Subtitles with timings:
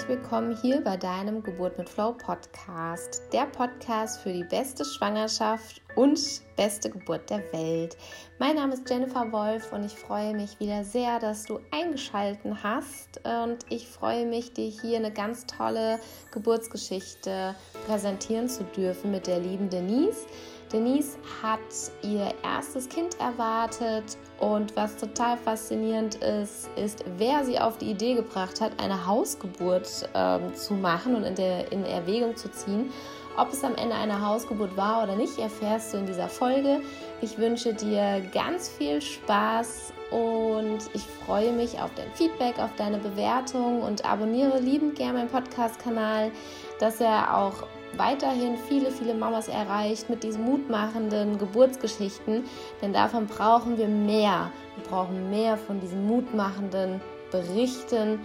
[0.00, 5.82] herzlich willkommen hier bei deinem Geburt mit Flow Podcast, der Podcast für die beste Schwangerschaft
[5.94, 6.18] und
[6.56, 7.98] beste Geburt der Welt.
[8.38, 13.20] Mein Name ist Jennifer Wolf und ich freue mich wieder sehr, dass du eingeschalten hast
[13.26, 15.98] und ich freue mich, dir hier eine ganz tolle
[16.30, 17.54] Geburtsgeschichte
[17.86, 20.24] präsentieren zu dürfen mit der lieben Denise.
[20.72, 21.58] Denise hat
[22.02, 28.14] ihr erstes Kind erwartet und was total faszinierend ist, ist, wer sie auf die Idee
[28.14, 32.90] gebracht hat, eine Hausgeburt ähm, zu machen und in, der, in Erwägung zu ziehen.
[33.36, 36.80] Ob es am Ende eine Hausgeburt war oder nicht, erfährst du in dieser Folge.
[37.20, 42.98] Ich wünsche dir ganz viel Spaß und ich freue mich auf dein Feedback, auf deine
[42.98, 46.32] Bewertung und abonniere liebend gerne meinen Podcast-Kanal,
[46.80, 52.44] dass er auch weiterhin viele, viele Mamas erreicht mit diesen mutmachenden Geburtsgeschichten,
[52.82, 54.50] denn davon brauchen wir mehr.
[54.76, 57.00] Wir brauchen mehr von diesen mutmachenden
[57.30, 58.20] Berichten,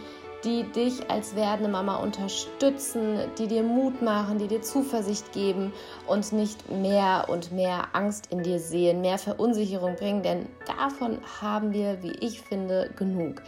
[0.46, 5.74] die dich als werdende Mama unterstützen, die dir Mut machen, die dir Zuversicht geben
[6.06, 11.74] und nicht mehr und mehr Angst in dir sehen, mehr Verunsicherung bringen, denn davon haben
[11.74, 13.42] wir, wie ich finde, genug.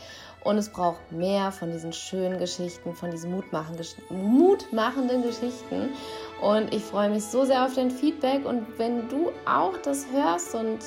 [0.48, 5.90] Und es braucht mehr von diesen schönen Geschichten, von diesen mutmachenden Geschichten.
[6.42, 8.46] Und ich freue mich so sehr auf dein Feedback.
[8.46, 10.80] Und wenn du auch das hörst und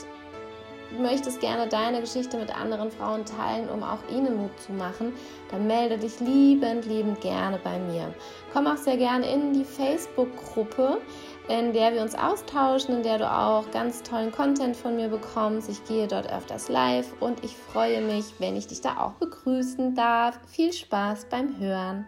[0.98, 5.12] möchtest gerne deine Geschichte mit anderen Frauen teilen, um auch ihnen Mut zu machen,
[5.50, 8.14] dann melde dich liebend, liebend gerne bei mir.
[8.54, 11.02] Komm auch sehr gerne in die Facebook-Gruppe
[11.50, 15.68] in der wir uns austauschen, in der du auch ganz tollen Content von mir bekommst.
[15.68, 19.96] Ich gehe dort öfters live und ich freue mich, wenn ich dich da auch begrüßen
[19.96, 20.38] darf.
[20.46, 22.06] Viel Spaß beim Hören.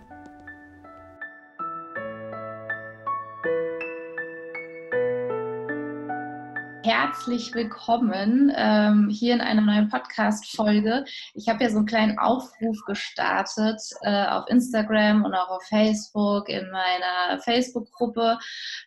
[6.84, 11.04] Herzlich willkommen ähm, hier in einer neuen Podcast-Folge.
[11.34, 16.48] Ich habe ja so einen kleinen Aufruf gestartet äh, auf Instagram und auch auf Facebook
[16.48, 18.38] in meiner Facebook-Gruppe,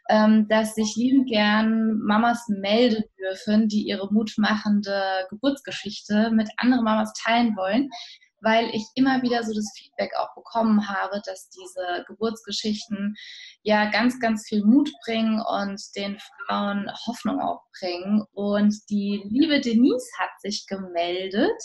[0.09, 7.13] ähm, dass sich liebend gern Mamas melden dürfen, die ihre mutmachende Geburtsgeschichte mit anderen Mamas
[7.13, 7.89] teilen wollen
[8.41, 13.15] weil ich immer wieder so das Feedback auch bekommen habe, dass diese Geburtsgeschichten
[13.63, 18.23] ja ganz, ganz viel Mut bringen und den Frauen Hoffnung auch bringen.
[18.33, 21.61] Und die liebe Denise hat sich gemeldet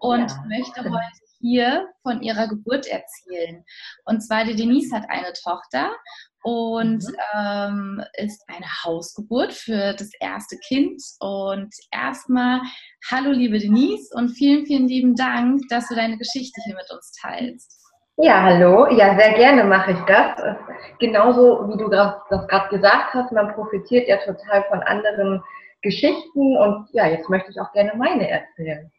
[0.00, 0.44] und ja.
[0.48, 3.64] möchte heute hier von ihrer Geburt erzählen.
[4.04, 5.92] Und zwar, die Denise hat eine Tochter
[6.42, 7.14] und mhm.
[7.36, 11.02] ähm, ist eine Hausgeburt für das erste Kind.
[11.20, 12.60] Und erstmal,
[13.10, 17.12] hallo liebe Denise und vielen, vielen lieben Dank, dass du deine Geschichte hier mit uns
[17.20, 17.78] teilst.
[18.18, 18.88] Ja, hallo.
[18.90, 20.56] Ja, sehr gerne mache ich das.
[20.98, 25.42] Genauso wie du das gerade gesagt hast, man profitiert ja total von anderen
[25.80, 28.90] Geschichten und ja, jetzt möchte ich auch gerne meine erzählen.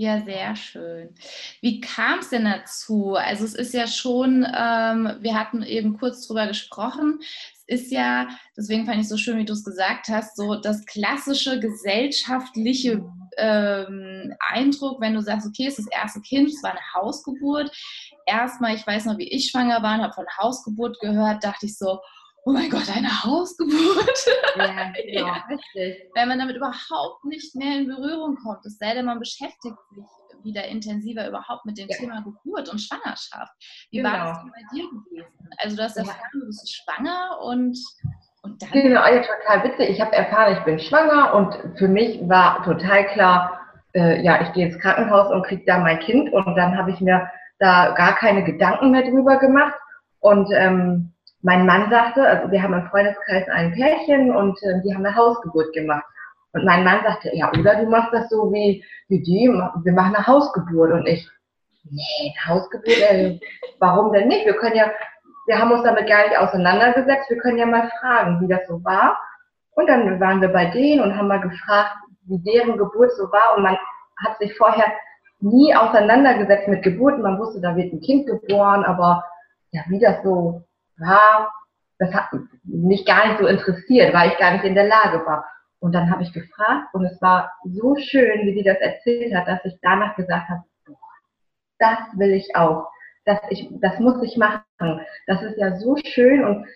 [0.00, 1.14] Ja, sehr schön.
[1.60, 3.16] Wie kam es denn dazu?
[3.16, 7.18] Also es ist ja schon, ähm, wir hatten eben kurz drüber gesprochen,
[7.66, 10.86] es ist ja, deswegen fand ich so schön, wie du es gesagt hast, so das
[10.86, 13.04] klassische gesellschaftliche
[13.36, 17.70] ähm, Eindruck, wenn du sagst, okay, es ist das erste Kind, es war eine Hausgeburt.
[18.24, 21.76] Erstmal, ich weiß noch, wie ich schwanger war und habe von Hausgeburt gehört, dachte ich
[21.76, 22.00] so,
[22.44, 24.26] oh mein Gott, eine Hausgeburt.
[24.56, 25.44] Ja, genau, ja.
[25.48, 26.10] richtig.
[26.14, 30.04] Wenn man damit überhaupt nicht mehr in Berührung kommt, es sei denn, man beschäftigt sich
[30.42, 31.96] wieder intensiver überhaupt mit dem ja.
[31.98, 33.52] Thema Geburt und Schwangerschaft.
[33.90, 34.10] Wie genau.
[34.10, 35.50] war das denn bei dir gewesen?
[35.58, 36.40] Also du hast erfahren, ja.
[36.40, 37.78] du bist schwanger und,
[38.42, 38.70] und dann...
[38.70, 39.90] Genau, ja, total witzig.
[39.90, 43.60] Ich habe erfahren, ich bin schwanger und für mich war total klar,
[43.94, 47.00] äh, ja, ich gehe ins Krankenhaus und kriege da mein Kind und dann habe ich
[47.00, 47.28] mir
[47.58, 49.74] da gar keine Gedanken mehr drüber gemacht
[50.20, 51.12] und ähm,
[51.42, 55.16] mein Mann sagte, also wir haben im Freundeskreis ein Pärchen und äh, die haben eine
[55.16, 56.04] Hausgeburt gemacht.
[56.52, 60.14] Und mein Mann sagte, ja, oder du machst das so wie, wie die, wir machen
[60.14, 60.92] eine Hausgeburt.
[60.92, 61.26] Und ich,
[61.84, 63.38] nee, eine Hausgeburt, äh,
[63.78, 64.44] warum denn nicht?
[64.44, 64.90] Wir können ja,
[65.46, 68.84] wir haben uns damit gar nicht auseinandergesetzt, wir können ja mal fragen, wie das so
[68.84, 69.18] war.
[69.72, 71.94] Und dann waren wir bei denen und haben mal gefragt,
[72.26, 73.56] wie deren Geburt so war.
[73.56, 73.78] Und man
[74.18, 74.92] hat sich vorher
[75.38, 77.22] nie auseinandergesetzt mit Geburten.
[77.22, 79.24] Man wusste, da wird ein Kind geboren, aber
[79.70, 80.62] ja, wie das so
[81.00, 81.52] war,
[81.98, 82.30] das hat
[82.64, 85.44] mich gar nicht so interessiert, weil ich gar nicht in der Lage war.
[85.80, 89.48] Und dann habe ich gefragt und es war so schön, wie sie das erzählt hat,
[89.48, 90.62] dass ich danach gesagt habe,
[91.78, 92.88] das will ich auch.
[93.24, 94.62] Das, ich, das muss ich machen.
[95.26, 96.66] Das ist ja so schön und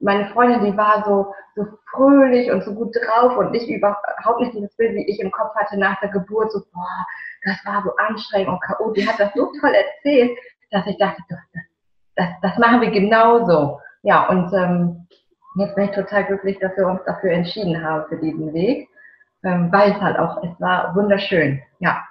[0.00, 4.54] meine Freundin, die war so, so fröhlich und so gut drauf und ich überhaupt nicht
[4.54, 7.06] dieses Bild, wie ich im Kopf hatte nach der Geburt, so, boah,
[7.44, 8.92] das war so anstrengend und K.O.
[8.92, 10.38] Die hat das so toll erzählt,
[10.70, 11.38] dass ich dachte, das,
[12.18, 13.80] das, das machen wir genauso.
[14.02, 15.06] Ja, und ähm,
[15.56, 18.88] jetzt bin ich total glücklich, dass wir uns dafür entschieden haben, für diesen Weg,
[19.44, 21.62] ähm, weil es halt auch, es war wunderschön.
[21.78, 22.04] Ja,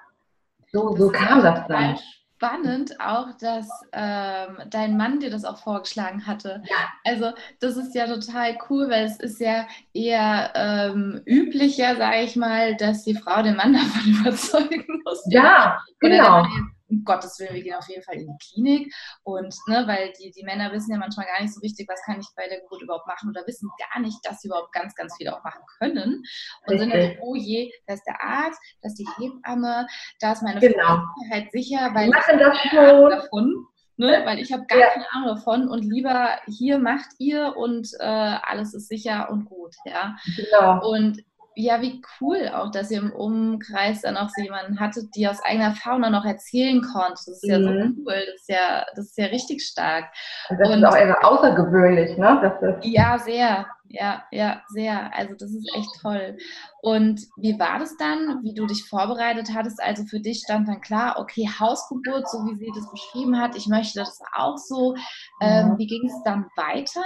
[0.72, 1.98] so, so kam das dann.
[2.36, 6.62] spannend auch, dass ähm, dein Mann dir das auch vorgeschlagen hatte.
[6.66, 6.76] Ja.
[7.04, 12.36] Also das ist ja total cool, weil es ist ja eher ähm, üblicher, sage ich
[12.36, 15.26] mal, dass die Frau den Mann davon überzeugen muss.
[15.30, 16.46] Ja, genau
[16.90, 18.94] um Gottes Willen, wir gehen auf jeden Fall in die Klinik.
[19.24, 22.20] Und, ne, weil die, die Männer wissen ja manchmal gar nicht so richtig, was kann
[22.20, 25.16] ich bei der Geburt überhaupt machen oder wissen gar nicht, dass sie überhaupt ganz, ganz
[25.18, 26.24] viel auch machen können.
[26.66, 26.80] Und richtig.
[26.80, 29.88] sind dann so, oh je, da ist der Arzt, da ist die Hebamme,
[30.20, 31.02] da ist meine genau.
[31.20, 33.10] Sicherheit sicher, weil machen das schon.
[33.10, 33.68] davon.
[34.00, 34.22] Ne?
[34.26, 34.90] Weil ich habe gar ja.
[34.90, 39.76] keine Ahnung davon und lieber hier macht ihr und äh, alles ist sicher und gut,
[39.86, 40.16] ja.
[40.36, 40.88] Genau.
[40.88, 41.24] Und
[41.60, 45.44] ja, wie cool auch, dass ihr im Umkreis dann auch so jemanden hattet, die aus
[45.44, 47.16] eigener Erfahrung dann noch erzählen konnte.
[47.26, 47.96] Das ist ja so mhm.
[48.06, 50.06] cool, das ist ja, das ist ja richtig stark.
[50.50, 52.78] Und das und, ist auch eher außergewöhnlich, ne?
[52.84, 53.66] Ja, sehr.
[53.90, 55.16] Ja, ja, sehr.
[55.16, 56.38] Also das ist echt toll.
[56.82, 59.82] Und wie war das dann, wie du dich vorbereitet hattest?
[59.82, 63.68] Also für dich stand dann klar, okay, Hausgeburt, so wie sie das beschrieben hat, ich
[63.68, 64.94] möchte das auch so.
[65.42, 65.78] Ähm, mhm.
[65.80, 67.02] Wie ging es dann weiter?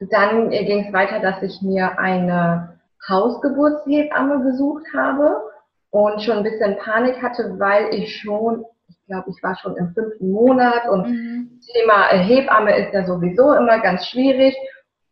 [0.00, 2.77] Dann ging es weiter, dass ich mir eine
[3.08, 5.42] Hausgeburtshebamme gesucht habe
[5.90, 9.92] und schon ein bisschen Panik hatte, weil ich schon, ich glaube, ich war schon im
[9.94, 11.60] fünften Monat und mhm.
[11.72, 14.56] Thema Hebamme ist ja sowieso immer ganz schwierig.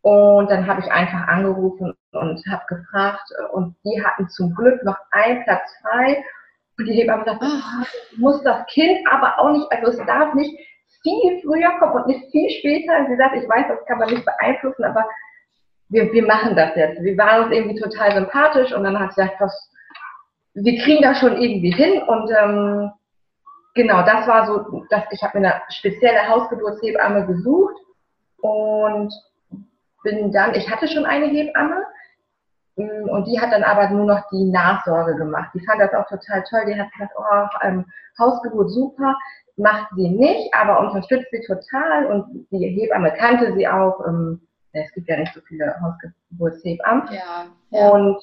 [0.03, 4.85] Und dann habe ich einfach angerufen und habe gefragt äh, und die hatten zum Glück
[4.85, 6.23] noch einen Platz frei.
[6.79, 10.57] Und die Hebamme sagte, oh, muss das Kind aber auch nicht, also es darf nicht
[11.03, 13.07] viel früher kommen und nicht viel später.
[13.09, 15.05] Sie sagt, ich weiß, das kann man nicht beeinflussen, aber
[15.89, 17.03] wir, wir machen das jetzt.
[17.03, 19.71] Wir waren uns irgendwie total sympathisch und dann hat sie gesagt, was,
[20.55, 22.91] wir kriegen das schon irgendwie hin und ähm,
[23.75, 27.77] genau, das war so, dass ich habe mir eine spezielle Hausgeburtshebamme gesucht
[28.39, 29.13] und
[30.03, 31.83] bin dann, ich hatte schon eine Hebamme
[32.77, 35.51] mm, und die hat dann aber nur noch die Nachsorge gemacht.
[35.55, 36.65] Die fand das auch total toll.
[36.67, 37.85] Die hat gesagt, oh, ähm,
[38.19, 39.17] Hausgeburt super,
[39.57, 44.01] macht sie nicht, aber unterstützt sie total und die Hebamme kannte sie auch.
[44.07, 44.41] Ähm,
[44.85, 47.09] es gibt ja nicht so viele Hausgeburtshebammen.
[47.13, 47.91] Ja, ja.
[47.91, 48.19] Und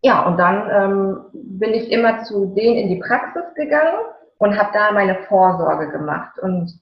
[0.00, 3.98] ja, und dann ähm, bin ich immer zu denen in die Praxis gegangen
[4.38, 6.38] und habe da meine Vorsorge gemacht.
[6.38, 6.80] Und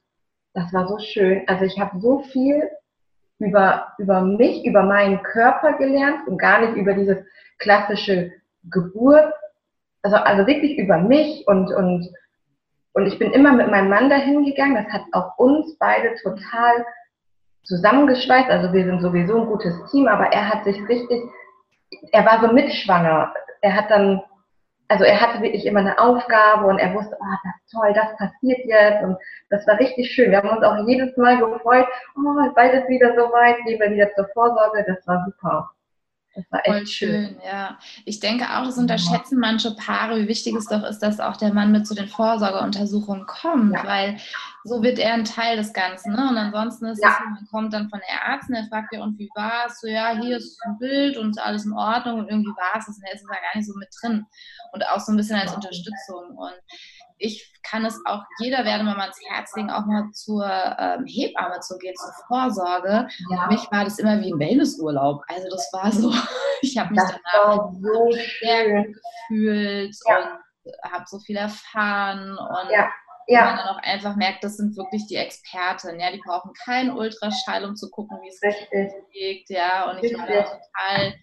[0.52, 1.43] das war so schön.
[1.46, 2.69] Also ich habe so viel
[3.38, 7.19] über, über mich, über meinen Körper gelernt und gar nicht über dieses
[7.58, 8.32] klassische
[8.70, 9.32] Geburt.
[10.02, 12.08] Also, also wirklich über mich und, und,
[12.93, 14.75] und ich bin immer mit meinem Mann dahin gegangen.
[14.76, 16.84] Das hat auch uns beide total
[17.66, 18.48] zusammengeschweißt.
[18.48, 21.22] Also wir sind sowieso ein gutes Team, aber er hat sich richtig,
[22.12, 23.32] er war so mitschwanger.
[23.60, 24.22] Er hat dann,
[24.88, 28.16] also er hatte wirklich immer eine Aufgabe und er wusste, oh, das ist toll, das
[28.16, 29.16] passiert jetzt und
[29.50, 30.30] das war richtig schön.
[30.30, 31.86] Wir haben uns auch jedes Mal gefreut,
[32.16, 35.70] oh, bald ist wieder soweit, gehen wir wieder zur Vorsorge, das war super.
[36.36, 37.78] Das war echt Voll schön, schön, ja.
[38.04, 41.54] Ich denke auch, das unterschätzen manche Paare, wie wichtig es doch ist, dass auch der
[41.54, 43.84] Mann mit zu den Vorsorgeuntersuchungen kommt, ja.
[43.84, 44.18] weil
[44.64, 46.12] so wird er ein Teil des Ganzen.
[46.12, 46.28] Ne?
[46.28, 47.08] Und ansonsten ist ja.
[47.08, 49.80] es, man kommt dann von der Ärztin, der fragt ja, und wie war es?
[49.80, 52.86] So, ja, hier ist ein Bild und alles in Ordnung und irgendwie war es.
[52.86, 54.26] Und er ist da gar nicht so mit drin.
[54.72, 56.36] Und auch so ein bisschen als Unterstützung.
[56.36, 56.52] Und
[57.18, 61.04] ich kann es auch jeder werden, wenn man ans Herz legen, auch mal zur ähm,
[61.06, 63.08] Hebamme zu gehen, zur Vorsorge.
[63.30, 63.42] Ja.
[63.42, 65.22] Für mich war das immer wie ein Wellnessurlaub.
[65.28, 66.12] Also das war so,
[66.62, 68.96] ich habe mich das danach so sehr gut
[69.29, 70.19] gefühlt ja.
[70.19, 72.88] und habe so viel erfahren und ja.
[73.29, 73.44] Ja.
[73.44, 77.64] man dann auch einfach merkt, das sind wirklich die Experten, ja, die brauchen keinen Ultraschall,
[77.64, 78.41] um zu gucken, wie es
[79.12, 80.19] geht, ja, und ich Richtig.
[80.19, 81.14] war total,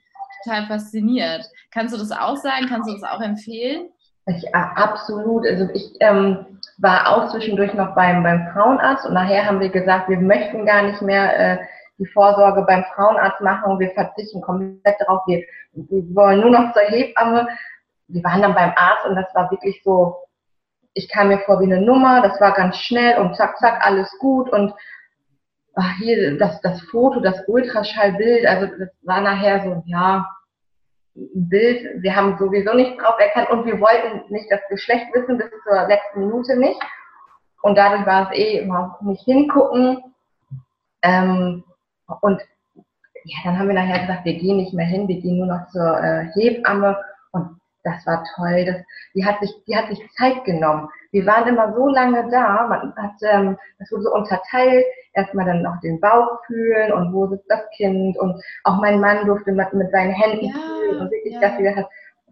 [0.43, 1.45] total fasziniert.
[1.71, 2.67] Kannst du das auch sagen?
[2.67, 3.89] Kannst du das auch empfehlen?
[4.25, 5.45] Ich, absolut.
[5.45, 10.09] Also ich ähm, war auch zwischendurch noch beim, beim Frauenarzt und nachher haben wir gesagt,
[10.09, 11.57] wir möchten gar nicht mehr äh,
[11.99, 15.21] die Vorsorge beim Frauenarzt machen und wir verzichten komplett darauf.
[15.27, 17.47] Wir, wir wollen nur noch zur Hebamme.
[18.07, 20.15] Wir waren dann beim Arzt und das war wirklich so,
[20.93, 24.09] ich kam mir vor wie eine Nummer, das war ganz schnell und zack, zack, alles
[24.19, 24.73] gut und
[25.75, 30.27] ach, hier das, das Foto, das Ultraschallbild, also das war nachher so, ja,
[31.15, 35.49] Bild, wir haben sowieso nicht drauf erkannt und wir wollten nicht das Geschlecht wissen bis
[35.63, 36.79] zur letzten Minute nicht.
[37.61, 40.03] Und dadurch war es eh immer nicht hingucken.
[41.03, 41.63] Ähm,
[42.21, 42.41] und
[43.25, 45.67] ja, dann haben wir nachher gesagt, wir gehen nicht mehr hin, wir gehen nur noch
[45.69, 46.97] zur äh, Hebamme.
[47.31, 48.65] Und das war toll.
[48.65, 48.77] Das,
[49.13, 50.89] die, hat sich, die hat sich Zeit genommen.
[51.11, 55.61] Wir waren immer so lange da, man hat, ähm, das wurde so unterteilt, erstmal dann
[55.61, 59.73] noch den Bauch fühlen und wo sitzt das Kind und auch mein Mann durfte mit,
[59.73, 61.39] mit seinen Händen ja, fühlen und wirklich, ja.
[61.41, 61.87] dass sie hat,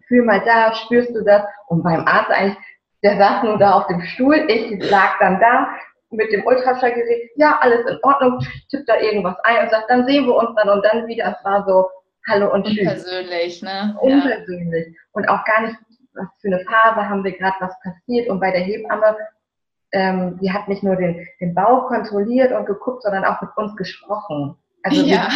[0.08, 1.42] fühl mal da, spürst du das?
[1.68, 2.58] Und beim Arzt eigentlich,
[3.02, 5.68] der saß nur da auf dem Stuhl, ich lag dann da
[6.10, 8.38] mit dem Ultraschallgerät, ja, alles in Ordnung,
[8.70, 11.36] tippt da irgendwas ein und sagt, dann sehen wir uns dann und dann wieder.
[11.38, 11.88] Es war so,
[12.28, 12.86] Hallo und Tschüss.
[12.86, 13.96] Unpersönlich, ne?
[14.00, 14.86] Unpersönlich.
[14.86, 14.92] Ja.
[15.12, 15.76] Und auch gar nicht,
[16.14, 18.28] was für eine Phase haben wir gerade, was passiert.
[18.28, 19.16] Und bei der Hebamme,
[19.92, 23.76] ähm, die hat nicht nur den, den Bauch kontrolliert und geguckt, sondern auch mit uns
[23.76, 24.56] gesprochen.
[24.82, 25.28] Also ja.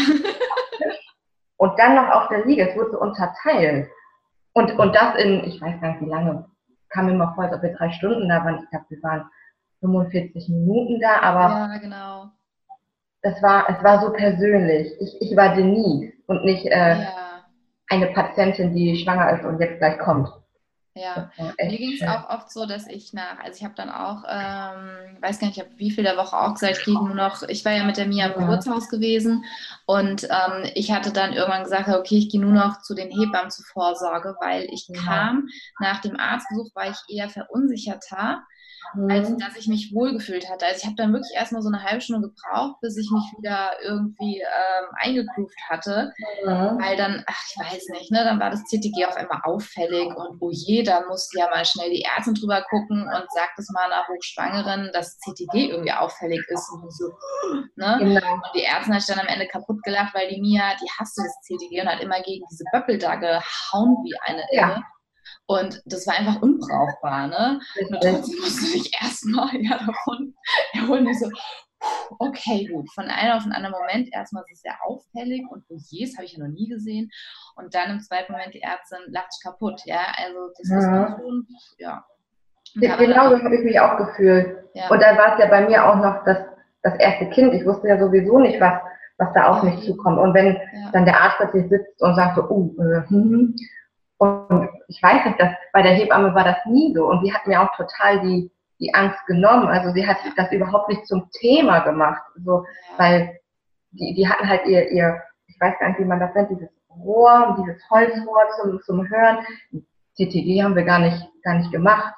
[1.56, 3.88] und dann noch auf der Liege, es wurde so unterteilt.
[4.54, 6.46] Und, und das in, ich weiß gar nicht wie lange,
[6.88, 8.62] kam mir mal vor, als ob wir drei Stunden da waren.
[8.62, 9.24] Ich glaube, wir waren
[9.80, 12.30] 45 Minuten da, aber ja, genau.
[13.22, 14.90] das war, es war so persönlich.
[15.00, 17.44] Ich, ich war Denise und nicht äh, ja.
[17.88, 20.30] eine Patientin, die schwanger ist und jetzt gleich kommt.
[20.96, 24.24] Ja, mir ging es auch oft so, dass ich nach, also ich habe dann auch,
[24.26, 27.14] ähm, weiß gar nicht, ich habe wie viel der Woche auch gesagt, ich gehe nur
[27.14, 28.40] noch, ich war ja mit der Mia im.
[28.40, 29.44] Geburtshaus gewesen
[29.84, 33.50] und ähm, ich hatte dann irgendwann gesagt, okay, ich gehe nur noch zu den Hebammen
[33.50, 35.48] zur Vorsorge, weil ich kam,
[35.80, 38.42] nach dem Arztbesuch war ich eher verunsicherter
[38.94, 39.10] mhm.
[39.10, 40.66] als dass ich mich wohlgefühlt hatte.
[40.66, 43.70] Also ich habe dann wirklich erstmal so eine halbe Stunde gebraucht, bis ich mich wieder
[43.82, 46.12] irgendwie ähm, eingegroovt hatte,
[46.44, 46.78] mhm.
[46.80, 50.38] weil dann, ach, ich weiß nicht, ne, dann war das CTG auf einmal auffällig und
[50.40, 53.86] oh je, dann musste ja mal schnell die Ärztin drüber gucken und sagt es mal
[53.86, 57.12] einer Hochschwangeren, dass CTG irgendwie auffällig ist und so,
[57.76, 57.96] ne?
[57.98, 58.34] Genau.
[58.34, 61.22] Und die Ärztin hat sich dann am Ende kaputt gelacht, weil die Mia, die hasste
[61.22, 64.82] das CTG und hat immer gegen diese Böppel da gehauen wie eine ja.
[65.46, 67.60] Und das war einfach unbrauchbar, ne?
[67.80, 70.34] Und trotzdem musste ich erstmal ja, davon
[70.72, 71.06] erholen.
[71.06, 71.30] Ich so,
[72.18, 72.90] okay, gut.
[72.92, 76.16] Von einem auf den anderen Moment erstmal ist es sehr auffällig und oh je, das
[76.16, 77.10] habe ich ja noch nie gesehen.
[77.54, 80.00] Und dann im zweiten Moment die Ärztin lacht kaputt, ja.
[80.16, 81.04] Also das ja.
[81.04, 81.46] ist schon,
[81.78, 82.04] ja.
[82.74, 84.64] ja genau so habe ich mich auch gefühlt.
[84.74, 84.88] Ja.
[84.88, 86.38] Und dann war es ja bei mir auch noch das,
[86.82, 87.54] das erste Kind.
[87.54, 88.80] Ich wusste ja sowieso nicht, was,
[89.18, 90.18] was da auf mich zukommt.
[90.18, 90.58] Und wenn
[90.92, 93.56] dann der Arzt plötzlich sitzt und sagt so, oh, äh, hm, hm
[94.18, 97.06] und ich weiß nicht, dass bei der Hebamme war das nie so.
[97.06, 99.68] Und sie hat mir auch total die, die Angst genommen.
[99.68, 102.22] Also sie hat das überhaupt nicht zum Thema gemacht.
[102.44, 102.64] So,
[102.96, 103.38] weil
[103.90, 106.70] die, die hatten halt ihr, ihr, ich weiß gar nicht, wie man das nennt, dieses
[106.90, 109.38] Rohr, dieses Holzrohr zum, zum Hören.
[110.14, 112.14] CTG haben wir gar nicht, gar nicht gemacht.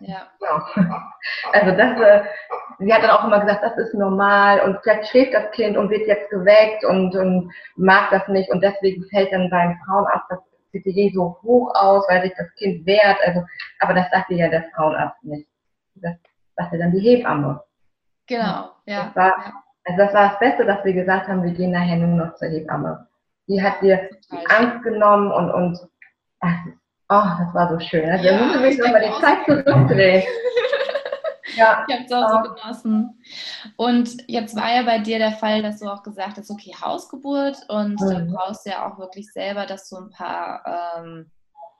[0.00, 0.28] Ja.
[0.40, 1.04] ja.
[1.52, 2.24] Also das, äh,
[2.78, 5.90] sie hat dann auch immer gesagt, das ist normal und vielleicht schläft das Kind und
[5.90, 10.40] wird jetzt geweckt und, und mag das nicht und deswegen fällt dann beim Frauenarzt das
[10.80, 13.18] CTG so hoch aus, weil sich das Kind wehrt.
[13.26, 13.42] Also,
[13.80, 15.48] aber das sagte ja der Frauenarzt nicht.
[15.96, 16.14] Das
[16.56, 17.62] sagte dann die Hebamme.
[18.26, 19.12] Genau, ja.
[19.14, 22.26] Das war, also das war das Beste, dass wir gesagt haben, wir gehen nachher nur
[22.26, 23.06] noch zur Hebamme.
[23.48, 25.78] Die hat dir die Angst genommen und, und
[26.40, 26.58] ach,
[27.08, 28.08] oh, das war so schön.
[28.10, 30.24] Also, ja, da müssen wir nochmal die Zeit zurückdrehen.
[31.56, 31.84] Ja.
[31.88, 33.22] Ich habe es auch so genossen.
[33.76, 37.58] Und jetzt war ja bei dir der Fall, dass du auch gesagt hast, okay, Hausgeburt
[37.68, 38.10] und mhm.
[38.10, 41.30] dann brauchst du ja auch wirklich selber, dass du ein paar ähm,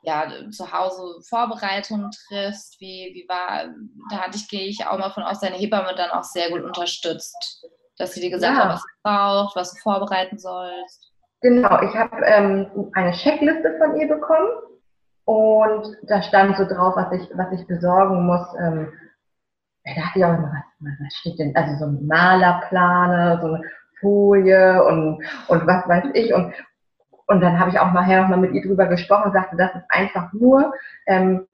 [0.03, 2.81] ja, zu Hause Vorbereitungen triffst.
[2.81, 3.75] Wie, wie war,
[4.11, 6.63] da hatte ich, gehe ich auch mal von aus, deine Hebamme dann auch sehr gut
[6.63, 7.67] unterstützt,
[7.99, 8.65] dass sie dir gesagt ja.
[8.65, 11.13] hat, was du brauchst, was du vorbereiten sollst.
[11.43, 14.49] Genau, ich habe ähm, eine Checkliste von ihr bekommen
[15.25, 18.47] und da stand so drauf, was ich, was ich besorgen muss.
[18.59, 18.93] Ähm,
[19.87, 23.63] da dachte ich auch immer, was, was steht denn, also so ein Malerplane, so eine
[24.01, 26.35] Folie und, und was weiß ich.
[26.35, 26.53] Und,
[27.29, 29.85] und dann habe ich auch nachher nochmal mit ihr drüber gesprochen und sagte, das ist
[29.89, 30.73] einfach nur,
[31.07, 31.47] ähm,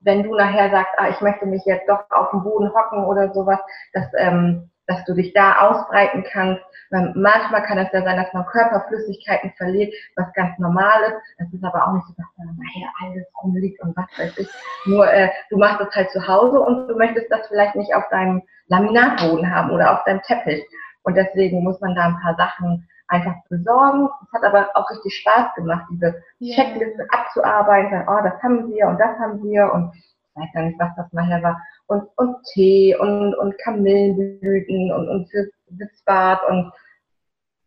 [0.00, 3.32] wenn du nachher sagst, ah, ich möchte mich jetzt doch auf den Boden hocken oder
[3.32, 3.60] sowas,
[3.92, 6.62] dass ähm, dass du dich da ausbreiten kannst.
[6.90, 11.16] Manchmal kann es ja sein, dass man Körperflüssigkeiten verliert, was ganz normal ist.
[11.38, 14.48] Es ist aber auch nicht so, dass da nachher alles rumliegt und was weiß ich.
[14.86, 18.08] Nur äh, du machst es halt zu Hause und du möchtest das vielleicht nicht auf
[18.10, 20.64] deinem Laminatboden haben oder auf deinem Teppich.
[21.02, 24.08] Und deswegen muss man da ein paar Sachen einfach besorgen.
[24.26, 26.56] Es hat aber auch richtig Spaß gemacht, diese yeah.
[26.56, 28.04] Checkliste abzuarbeiten.
[28.08, 29.92] Oh, das haben wir und das haben wir und
[30.40, 35.30] weiß gar nicht, was das nachher war und, und Tee und, und Kamillenblüten und, und
[35.30, 36.72] für Sitzbad und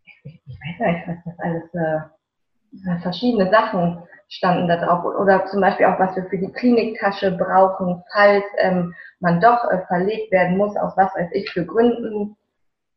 [0.04, 5.04] ich, ich weiß ja nicht, was das alles, äh, verschiedene Sachen standen da drauf.
[5.06, 9.86] Oder zum Beispiel auch, was wir für die Kliniktasche brauchen, falls ähm, man doch äh,
[9.88, 12.36] verlegt werden muss, aus was weiß ich für Gründen.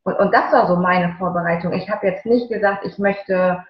[0.04, 1.72] Und, und das war so meine Vorbereitung.
[1.72, 3.64] Ich habe jetzt nicht gesagt, ich möchte,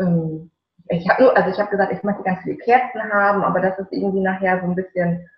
[0.00, 0.50] ähm,
[0.92, 3.78] ich habe nur, also ich habe gesagt, ich möchte ganz viele Kerzen haben, aber das
[3.78, 5.28] ist irgendwie nachher so ein bisschen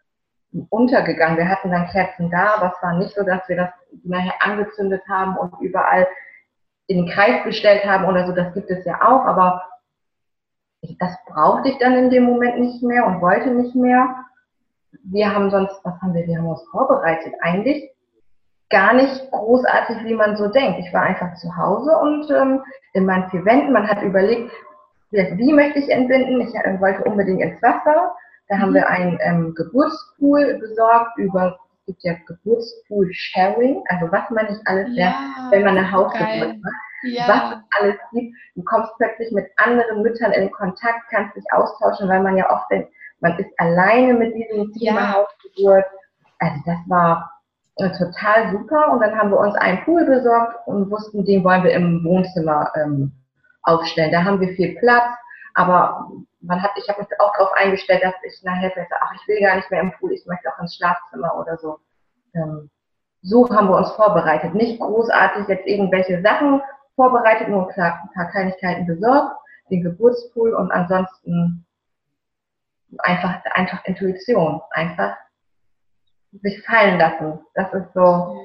[0.71, 1.37] untergegangen.
[1.37, 3.71] Wir hatten dann Kerzen da, aber es war nicht so, dass wir das
[4.05, 6.07] nachher angezündet haben und überall
[6.87, 8.33] in den Kreis gestellt haben oder so.
[8.33, 9.63] Das gibt es ja auch, aber
[10.99, 14.17] das brauchte ich dann in dem Moment nicht mehr und wollte nicht mehr.
[15.05, 17.91] Wir haben sonst, was haben wir, wir haben uns vorbereitet eigentlich
[18.71, 20.81] gar nicht großartig, wie man so denkt.
[20.81, 24.51] Ich war einfach zu Hause und ähm, in meinen vier Wänden, man hat überlegt,
[25.15, 26.41] wie möchte ich entbinden.
[26.41, 28.15] Ich äh, wollte unbedingt ins Wasser
[28.49, 34.47] da haben wir einen ähm, Geburtspool besorgt über, es gibt ja Geburtspool-Sharing, also was man
[34.47, 36.75] nicht alles ja, lernt, wenn man eine Hausgeburt macht.
[37.07, 37.29] Ja.
[37.29, 38.35] Was es alles gibt.
[38.55, 42.71] Du kommst plötzlich mit anderen Müttern in Kontakt, kannst dich austauschen, weil man ja oft
[42.71, 42.91] denkt,
[43.21, 45.13] man ist alleine mit diesem Thema ja.
[45.15, 45.85] Hausgeburt.
[46.39, 47.31] also das war
[47.77, 48.93] äh, total super.
[48.93, 52.73] Und dann haben wir uns einen Pool besorgt und wussten, den wollen wir im Wohnzimmer
[52.77, 53.13] ähm,
[53.65, 54.13] aufstellen.
[54.13, 55.05] Da haben wir viel Platz,
[55.55, 59.27] aber man hat, ich habe mich auch darauf eingestellt, dass ich nachher sage, ach, ich
[59.29, 61.79] will gar nicht mehr im Pool, ich möchte auch ins Schlafzimmer oder so.
[62.35, 62.71] Ähm,
[63.23, 64.55] so haben wir uns vorbereitet.
[64.55, 66.61] Nicht großartig jetzt irgendwelche Sachen
[66.95, 69.37] vorbereitet, nur klar, ein paar Kleinigkeiten besorgt,
[69.71, 71.65] den Geburtspool und ansonsten
[72.99, 75.17] einfach, einfach Intuition, einfach
[76.43, 77.41] sich fallen lassen.
[77.55, 78.37] Das ist so.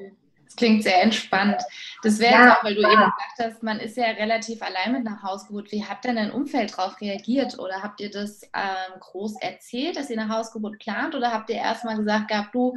[0.50, 1.62] Das klingt sehr entspannt.
[2.02, 2.90] Das wäre ja, auch, weil du ja.
[2.90, 5.70] eben gesagt hast, man ist ja relativ allein mit einer Hausgeburt.
[5.70, 7.60] Wie habt denn dein Umfeld darauf reagiert?
[7.60, 11.14] Oder habt ihr das ähm, groß erzählt, dass ihr eine Hausgeburt plant?
[11.14, 12.74] Oder habt ihr erstmal gesagt gehabt, du,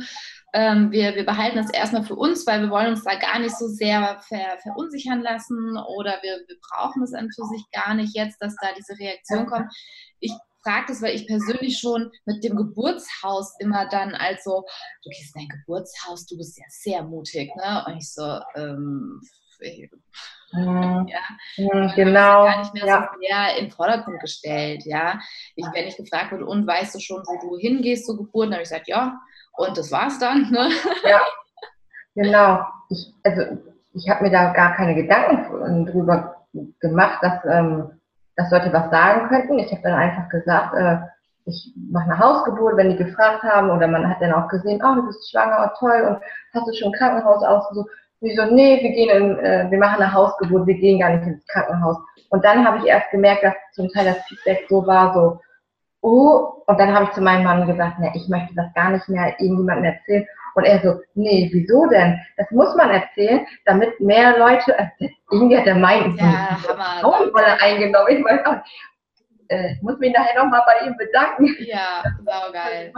[0.53, 3.57] ähm, wir, wir behalten das erstmal für uns, weil wir wollen uns da gar nicht
[3.57, 8.15] so sehr ver, verunsichern lassen oder wir, wir brauchen es an für sich gar nicht
[8.15, 9.73] jetzt, dass da diese Reaktion kommt.
[10.19, 10.31] Ich
[10.63, 14.65] frage das, weil ich persönlich schon mit dem Geburtshaus immer dann als so,
[15.03, 17.83] du gehst in dein Geburtshaus, du bist ja sehr mutig, ne?
[17.85, 19.21] Und ich so, ähm,
[20.53, 21.07] mhm.
[21.07, 21.21] ja,
[21.57, 22.45] mhm, genau.
[22.45, 23.09] gar nicht mehr ja.
[23.11, 25.19] so sehr in den Vordergrund gestellt, ja.
[25.55, 28.53] Ich, wenn ich gefragt wurde, und weißt du schon, wo du hingehst zur Geburt, dann
[28.53, 29.19] habe ich gesagt, ja,
[29.55, 30.69] und das war's dann, ne?
[31.03, 31.21] Ja,
[32.15, 32.65] genau.
[32.89, 33.57] Ich, also
[33.93, 36.47] ich habe mir da gar keine Gedanken drüber
[36.79, 37.99] gemacht, dass ähm,
[38.35, 39.59] dass Leute was sagen könnten.
[39.59, 40.97] Ich habe dann einfach gesagt, äh,
[41.45, 44.95] ich mache eine Hausgeburt, wenn die gefragt haben oder man hat dann auch gesehen, oh,
[44.95, 46.17] du bist schwanger, oh, toll und
[46.53, 47.89] hast du schon ein Krankenhaus ausgesucht?
[48.21, 51.27] Ich so, nee, wir gehen in, äh, wir machen eine Hausgeburt, wir gehen gar nicht
[51.27, 51.97] ins Krankenhaus.
[52.29, 55.41] Und dann habe ich erst gemerkt, dass zum Teil das Feedback so war, so,
[56.01, 59.09] oh, und dann habe ich zu meinem Mann gesagt, ne, ich möchte das gar nicht
[59.09, 60.25] mehr irgendjemandem erzählen.
[60.55, 62.19] Und er so, nee, wieso denn?
[62.37, 66.57] Das muss man erzählen, damit mehr Leute, äh, irgendwie hat er meinen ja,
[67.01, 68.07] Frauenrolle eingenommen.
[68.09, 68.57] Ich weiß auch,
[69.49, 71.55] äh, muss mich nachher nochmal bei ihm bedanken.
[71.59, 72.93] Ja, saugeil.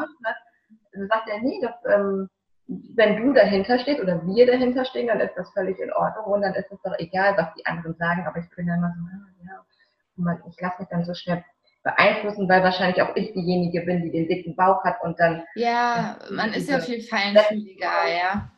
[0.93, 2.29] Dann sagt er, nee, das, ähm,
[2.67, 6.41] wenn du dahinter stehst oder wir dahinter stehen, dann ist das völlig in Ordnung und
[6.41, 9.45] dann ist es doch egal, was die anderen sagen, aber ich bin dann immer so,
[9.45, 11.43] ja, ich lasse mich dann so schnell
[11.85, 15.43] beeinflussen, weil wahrscheinlich auch ich diejenige bin, die den dicken Bauch hat und dann.
[15.55, 18.51] Ja, man ist ja viel feinfühliger, ja.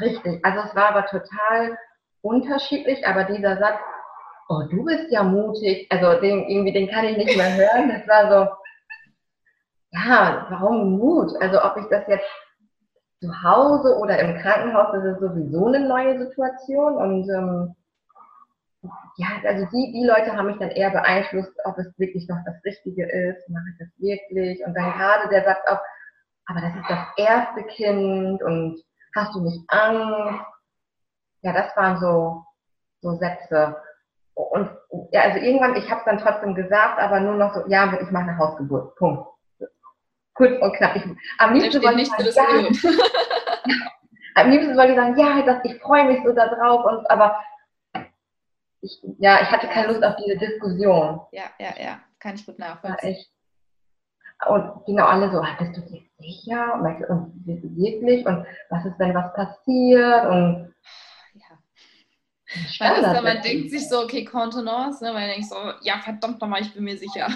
[0.00, 0.44] Richtig.
[0.44, 1.76] Also es war aber total
[2.20, 3.78] unterschiedlich, aber dieser Satz,
[4.48, 7.88] oh, du bist ja mutig, also den irgendwie, den kann ich nicht mehr hören.
[7.88, 8.52] Das war so,
[9.92, 11.32] ja, warum Mut?
[11.40, 12.28] Also ob ich das jetzt
[13.20, 17.74] zu Hause oder im Krankenhaus, das ist sowieso eine neue Situation und ähm,
[19.20, 22.56] ja, also die, die Leute haben mich dann eher beeinflusst, ob es wirklich noch das
[22.64, 24.64] Richtige ist, mache ich das wirklich?
[24.64, 25.78] Und dann gerade der sagt auch,
[26.46, 28.82] aber das ist das erste Kind und
[29.14, 30.40] hast du nicht Angst?
[31.42, 32.44] Ja, das waren so,
[33.02, 33.76] so Sätze.
[34.34, 34.70] Und
[35.12, 38.10] ja, also irgendwann, ich habe es dann trotzdem gesagt, aber nur noch so, ja, ich
[38.10, 38.96] mache eine Hausgeburt.
[38.96, 39.28] Punkt.
[40.34, 40.96] Kurz und knapp.
[40.96, 41.04] Ich,
[41.38, 42.90] am liebsten wollte ich sagen, ja,
[44.42, 47.38] am liebsten wollte ich sagen, ja, das, ich freue mich so darauf und aber
[48.82, 51.20] ich, ja, ich hatte keine Lust auf diese Diskussion.
[51.32, 53.16] Ja, ja, ja, kann ich gut nachvollziehen.
[54.48, 56.74] Und genau alle so, ah, bist du dir sicher?
[56.74, 58.24] Und, und wirklich?
[58.24, 60.26] Und was ist, wenn was passiert?
[60.26, 60.74] Und
[61.34, 61.58] ja.
[62.78, 65.10] Weil das, man denkt sich so, okay, Kontenance, ne?
[65.10, 67.28] weil man denkt so, ja, verdammt nochmal, ich bin mir sicher.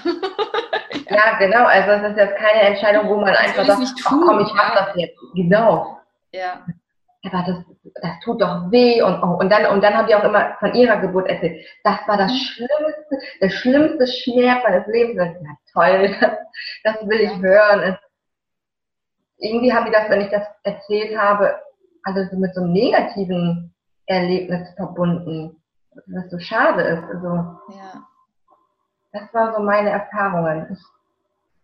[1.11, 1.17] ja.
[1.17, 1.39] ja.
[1.39, 4.55] genau, also es ist jetzt keine Entscheidung, wo man das einfach sagt, ach komm, ich
[4.55, 4.87] mach ja.
[4.87, 5.19] das jetzt.
[5.35, 6.01] Genau.
[6.33, 6.65] Ja
[7.25, 7.57] aber das,
[8.03, 10.75] das tut doch weh und, oh, und dann, und dann haben die auch immer von
[10.75, 11.65] ihrer Geburt erzählt.
[11.83, 12.37] Das war das mhm.
[12.37, 15.37] Schlimmste, der schlimmste Schmerz meines Lebens.
[15.41, 16.31] Ja, toll, das,
[16.85, 17.97] das will ich hören.
[19.39, 21.57] Irgendwie haben die das, wenn ich das erzählt habe,
[22.05, 23.75] also mit so einem negativen
[24.07, 25.57] Erlebnis verbunden,
[26.07, 27.05] was so schade ist.
[27.05, 28.05] Also, ja.
[29.13, 30.67] Das war so meine Erfahrungen.
[30.73, 30.79] Ich,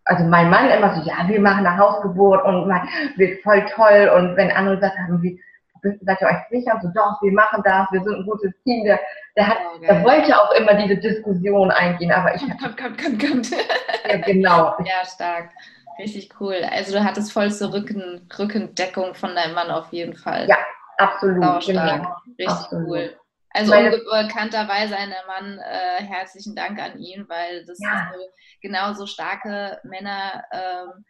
[0.04, 4.10] also mein Mann immer so, ja, wir machen eine Hausgeburt und man wird voll toll
[4.16, 5.40] und wenn andere gesagt haben, wie,
[5.82, 6.78] seid ihr euch sicher?
[6.82, 8.84] So, doch, wir machen das, wir sind ein gutes Team.
[8.84, 9.00] Der,
[9.36, 12.42] der, hat, oh, der wollte auch immer diese Diskussion eingehen, aber ich.
[12.42, 13.50] Kommt, kommt, kommt, kommt.
[14.08, 14.76] Ja, genau.
[14.84, 15.50] Ja, stark.
[15.98, 16.62] Richtig cool.
[16.70, 20.48] Also du hattest vollste Rücken, Rückendeckung von deinem Mann auf jeden Fall.
[20.48, 20.56] Ja,
[20.98, 21.44] absolut.
[21.44, 22.00] Sau stark.
[22.02, 22.16] Genau.
[22.38, 22.88] Richtig absolut.
[22.88, 23.16] cool.
[23.52, 28.10] Also unbekannterweise ein Mann, äh, herzlichen Dank an ihn, weil das ja.
[28.12, 28.20] so,
[28.62, 31.04] genau so starke Männer ähm,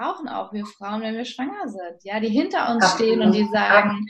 [0.00, 3.46] brauchen auch wir Frauen, wenn wir schwanger sind, ja, die hinter uns stehen und die
[3.52, 4.06] sagen,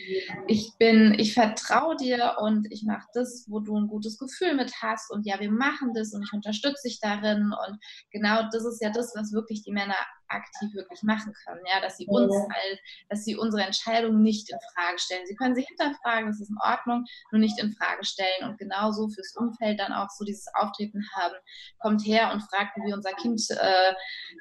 [0.46, 4.72] ich bin, ich vertraue dir und ich mache das, wo du ein gutes Gefühl mit
[4.80, 7.78] hast und ja, wir machen das und ich unterstütze dich darin und
[8.12, 9.96] genau das ist ja das, was wirklich die Männer
[10.30, 14.58] aktiv wirklich machen können, ja, dass sie uns halt, dass sie unsere Entscheidungen nicht in
[14.74, 15.26] Frage stellen.
[15.26, 19.08] Sie können sie hinterfragen, das ist in Ordnung, nur nicht in Frage stellen und genauso
[19.08, 21.34] fürs Umfeld dann auch so dieses Auftreten haben,
[21.78, 23.94] kommt her und fragt, wie wir unser Kind äh,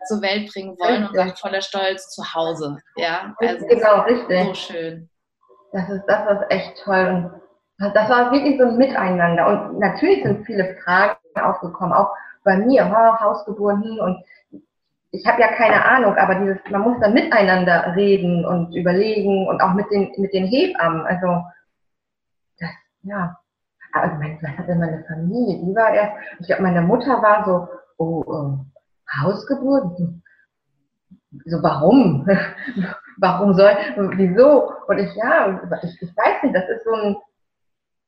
[0.08, 1.10] zur Welt bringen wollen richtig.
[1.10, 4.46] und sagt voller Stolz zu Hause, ja, also genau, richtig.
[4.46, 5.10] so schön.
[5.72, 7.32] Das ist, das ist echt toll
[7.80, 12.10] und das war wirklich so ein Miteinander und natürlich sind viele Fragen aufgekommen, auch
[12.44, 14.24] bei mir, oh, Hausgeburten und
[15.12, 19.62] ich habe ja keine Ahnung, aber dieses, man muss da miteinander reden und überlegen und
[19.62, 21.06] auch mit den, mit den Hebammen.
[21.06, 21.44] Also,
[22.60, 22.70] das,
[23.04, 23.38] ja.
[23.92, 25.66] Also, mein, was hatte meine Familie?
[25.66, 27.68] Die war erst, ich glaube, meine Mutter war so,
[27.98, 28.60] oh, oh
[29.24, 29.98] Hausgeburt?
[31.46, 32.28] So, warum?
[33.18, 33.76] warum soll,
[34.14, 34.72] wieso?
[34.88, 37.16] Und ich, ja, ich, ich weiß nicht, das ist so ein,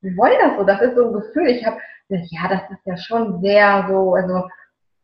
[0.02, 1.48] wir wollen das so, das ist so ein Gefühl.
[1.48, 4.48] Ich habe, ja, das ist ja schon sehr so, also,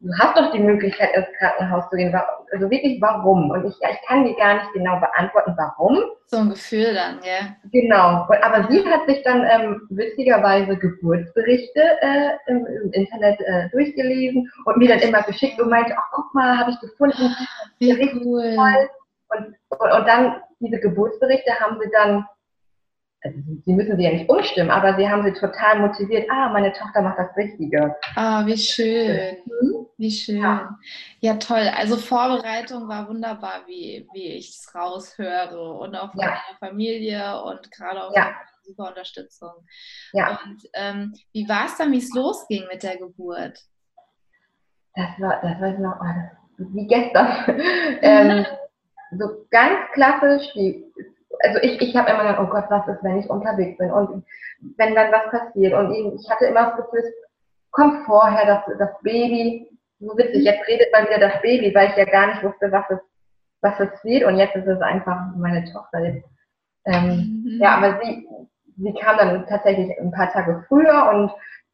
[0.00, 2.14] du hast doch die Möglichkeit, ins Krankenhaus zu gehen.
[2.52, 3.50] Also wirklich, warum?
[3.50, 5.98] Und ich, ich kann dir gar nicht genau beantworten, warum.
[6.26, 7.56] So ein Gefühl dann, ja.
[7.72, 8.26] Genau.
[8.42, 14.76] Aber sie hat sich dann ähm, witzigerweise Geburtsberichte äh, im, im, Internet äh, durchgelesen und
[14.76, 17.34] mir dann immer geschickt und meinte, ach guck mal, habe ich gefunden.
[17.78, 17.92] Wie
[18.24, 18.56] cool.
[19.30, 22.26] Und, und, und dann diese Geburtsberichte haben sie dann
[23.22, 26.72] also sie müssen sie ja nicht umstimmen, aber sie haben sie total motiviert, ah, meine
[26.72, 27.96] Tochter macht das Richtige.
[28.14, 29.36] Ah, wie schön.
[29.44, 29.86] Mhm.
[29.96, 30.40] Wie schön.
[30.40, 30.78] Ja.
[31.20, 31.34] ja.
[31.36, 31.68] toll.
[31.76, 35.72] Also Vorbereitung war wunderbar, wie, wie ich es raushöre.
[35.72, 36.28] Und auch von ja.
[36.28, 38.36] meiner Familie und gerade auch ja.
[38.64, 39.50] super Unterstützung.
[40.12, 40.38] Ja.
[40.44, 43.58] Und ähm, wie war es dann, wie es losging mit der Geburt?
[44.94, 46.00] Das war, das war noch
[46.58, 47.26] wie gestern.
[48.02, 48.46] ähm,
[49.18, 50.84] so ganz klassisch, die
[51.40, 54.24] also ich, ich habe immer gedacht, oh Gott, was ist, wenn ich unterwegs bin und
[54.76, 55.72] wenn dann was passiert.
[55.74, 57.14] Und ich hatte immer das Gefühl, es
[57.70, 59.68] kommt vorher das, das Baby.
[60.00, 62.84] So witzig, jetzt redet man wieder das Baby, weil ich ja gar nicht wusste, was
[62.90, 62.98] es,
[63.60, 64.24] was es wird.
[64.24, 65.98] Und jetzt ist es einfach meine Tochter.
[66.84, 67.58] Ähm, mhm.
[67.60, 68.26] Ja, aber sie,
[68.76, 71.32] sie kam dann tatsächlich ein paar Tage früher und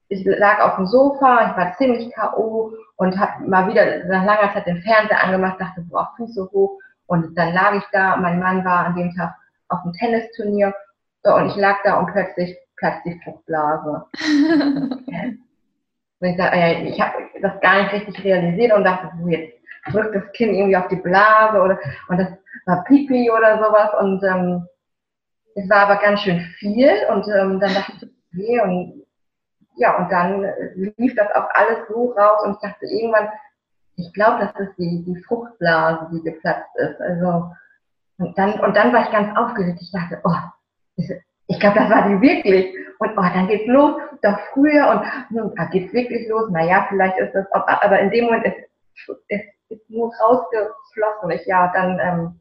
[0.09, 2.73] ich lag auf dem Sofa, ich war ziemlich K.O.
[2.97, 6.79] und habe mal wieder nach langer Zeit den Fernseher angemacht, dachte, boah, Füße hoch.
[7.07, 9.35] Und dann lag ich da, mein Mann war an dem Tag
[9.69, 10.75] auf einem Tennisturnier
[11.23, 14.07] und ich lag da und plötzlich platzt die Fruchtblase.
[16.21, 19.55] und ich, sag, äh, ich habe das gar nicht richtig realisiert und dachte, so jetzt
[19.91, 22.29] drückt das Kind irgendwie auf die Blase oder und das
[22.67, 24.67] war Pipi oder sowas und ähm,
[25.55, 29.05] es war aber ganz schön viel und ähm, dann dachte ich, okay, und
[29.77, 30.47] ja, und dann
[30.97, 33.29] lief das auch alles so raus und ich dachte irgendwann,
[33.97, 37.01] ich glaube, das ist die, die Fruchtblase, die geplatzt ist.
[37.01, 37.51] Also
[38.19, 39.79] und dann, und dann war ich ganz aufgeregt.
[39.81, 40.37] Ich dachte, oh,
[41.47, 42.75] ich glaube, das war die wirklich.
[42.99, 46.51] Und oh, dann geht's los, doch früher und hm, da geht's wirklich los.
[46.51, 48.57] Naja, vielleicht ist das, aber in dem Moment ist
[49.29, 51.31] es ist nur rausgeflossen.
[51.31, 52.41] Ich, ja, dann, ähm,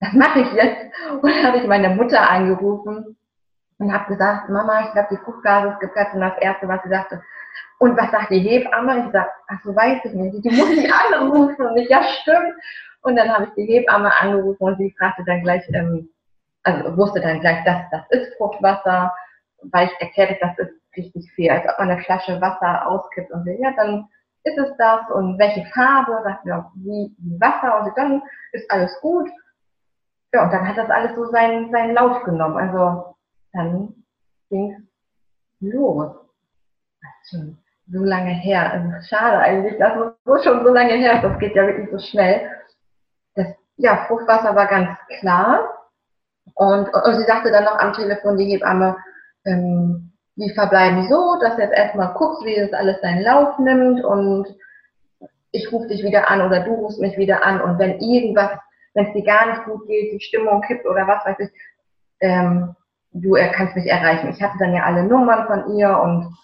[0.00, 0.92] das mache ich jetzt.
[1.10, 3.16] Und dann habe ich meine Mutter angerufen
[3.78, 6.14] und habe gesagt, Mama, ich glaube, die Fruchtblase ist geplatzt.
[6.14, 7.22] Und das Erste, was sie sagte,
[7.78, 9.06] und was sagt die Hebamme?
[9.06, 10.44] Ich sage, ach so, weiß ich nicht.
[10.44, 11.66] Die muss ich anrufen.
[11.66, 12.54] Und ich, ja, stimmt.
[13.02, 16.08] Und dann habe ich die Hebamme angerufen und sie fragte dann gleich, ähm,
[16.62, 19.12] also wusste dann gleich, dass das ist Fruchtwasser,
[19.70, 23.44] weil ich erklärte, das ist richtig viel, als ob man eine Flasche Wasser auskippt und
[23.44, 24.08] sie, ja, dann
[24.44, 28.92] ist es das und welche Farbe, sagt ja, wie, wie Wasser und dann ist alles
[29.00, 29.28] gut.
[30.34, 32.56] Ja, und dann hat das alles so seinen, seinen Lauf genommen.
[32.56, 33.16] Also
[33.52, 33.94] dann
[34.48, 36.16] ging es los.
[37.00, 37.58] Das ist schon
[37.92, 38.72] so lange her.
[38.72, 41.22] Also schade eigentlich, dass es so schon so lange her ist.
[41.22, 42.50] Das geht ja wirklich so schnell
[43.82, 45.88] ja, Fruchtwasser war ganz klar.
[46.54, 48.96] Und, und sie sagte dann noch am Telefon, die Hebamme,
[49.44, 54.02] ähm, wir verbleiben so, dass du jetzt erstmal guckst, wie das alles seinen Lauf nimmt
[54.04, 54.46] und
[55.50, 58.50] ich rufe dich wieder an oder du rufst mich wieder an und wenn irgendwas,
[58.94, 61.50] wenn es dir gar nicht gut geht, die Stimmung kippt oder was weiß ich,
[62.20, 62.74] ähm,
[63.10, 64.30] du kannst mich erreichen.
[64.30, 66.34] Ich hatte dann ja alle Nummern von ihr und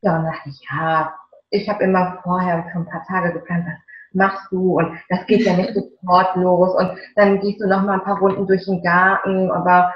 [0.00, 1.14] ja, und dachte ich, ja,
[1.50, 3.66] ich habe immer vorher schon ein paar Tage geplant,
[4.12, 4.78] machst du?
[4.78, 6.74] Und das geht ja nicht sofort los.
[6.74, 9.92] Und dann gehst du noch mal ein paar Runden durch den Garten, aber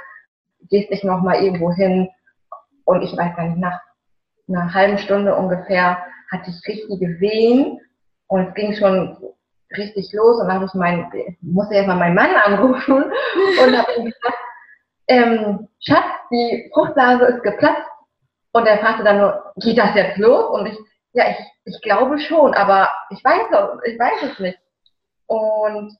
[0.68, 2.08] gehst nicht noch mal irgendwo hin.
[2.84, 3.80] Und ich weiß gar nicht, nach
[4.48, 5.98] einer halben Stunde ungefähr
[6.30, 7.80] hatte ich richtige Wehen
[8.26, 9.16] und es ging schon
[9.76, 10.40] richtig los.
[10.40, 11.06] Und dann habe ich meinen,
[11.40, 13.04] musste erst mal meinen Mann anrufen
[13.64, 14.38] und habe ihm gesagt,
[15.08, 17.88] ähm, Schatz, die Fruchtblase ist geplatzt.
[18.52, 20.50] Und er fragte dann nur, geht das jetzt los?
[20.50, 20.78] Und ich,
[21.12, 23.46] ja, ich, ich glaube schon, aber ich weiß,
[23.84, 24.58] ich weiß es nicht.
[25.26, 25.96] Und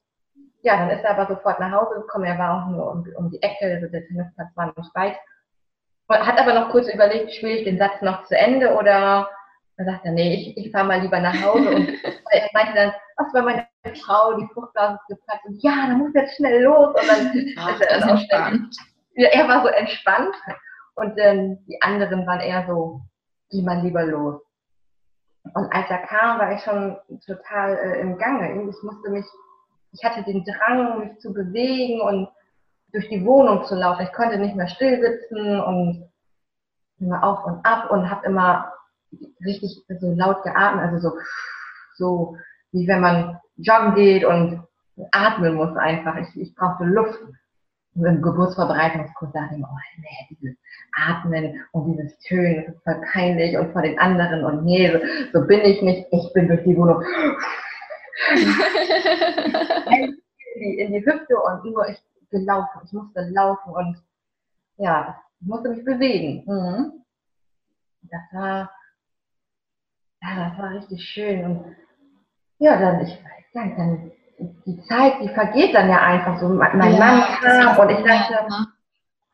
[0.63, 2.25] ja, dann ist er aber sofort nach Hause gekommen.
[2.25, 5.17] Er war auch nur um, um die Ecke, also der Tennisplatz war nicht weit.
[6.09, 9.29] Und hat aber noch kurz überlegt, spiele ich den Satz noch zu Ende oder
[9.77, 11.89] dann sagt er, nee, ich, ich fahre mal lieber nach Hause und
[12.31, 13.67] er meinte dann, was war meine
[14.05, 16.89] Frau, die Fruchtblase ist geplatzt und ja, dann muss jetzt schnell los.
[16.89, 18.77] Und dann Ach, ist er dann auch entspannt.
[19.15, 20.35] Ja, er war so entspannt
[20.95, 23.03] und ähm, die anderen waren eher so,
[23.51, 24.41] geh mal lieber los.
[25.55, 28.71] Und als er kam, war ich schon total äh, im Gange.
[28.71, 29.27] Ich musste mich,
[29.93, 32.29] ich hatte den Drang, mich zu bewegen und
[32.93, 34.03] durch die Wohnung zu laufen.
[34.03, 36.09] Ich konnte nicht mehr still sitzen und
[37.01, 38.73] immer auf und ab und habe immer
[39.45, 41.19] richtig so laut geatmet, also so,
[41.97, 42.37] so
[42.71, 44.63] wie wenn man joggen geht und
[45.11, 46.17] atmen muss einfach.
[46.17, 47.19] Ich, ich brauchte Luft.
[47.95, 50.57] Im Geburtsvorbereitungskurs dachte ich mir, oh nee, dieses
[50.97, 54.99] Atmen und dieses Tönen, das ist voll peinlich und vor den anderen und nee, so,
[55.39, 56.07] so bin ich nicht.
[56.11, 57.03] Ich bin durch die Wohnung
[58.31, 60.23] in,
[60.61, 62.81] die, in die Hüfte und nur ich gelaufen.
[62.85, 64.03] Ich musste laufen und
[64.77, 66.45] ja, ich musste mich bewegen.
[66.47, 67.05] Mhm.
[68.03, 68.71] Das war,
[70.23, 71.45] ja, das war richtig schön.
[71.45, 71.77] Und
[72.59, 74.13] ja, dann, ich weiß gar nicht, dann,
[74.67, 76.49] die Zeit, die vergeht dann ja einfach so.
[76.49, 78.35] Mein ja, Mann kam und ich dachte,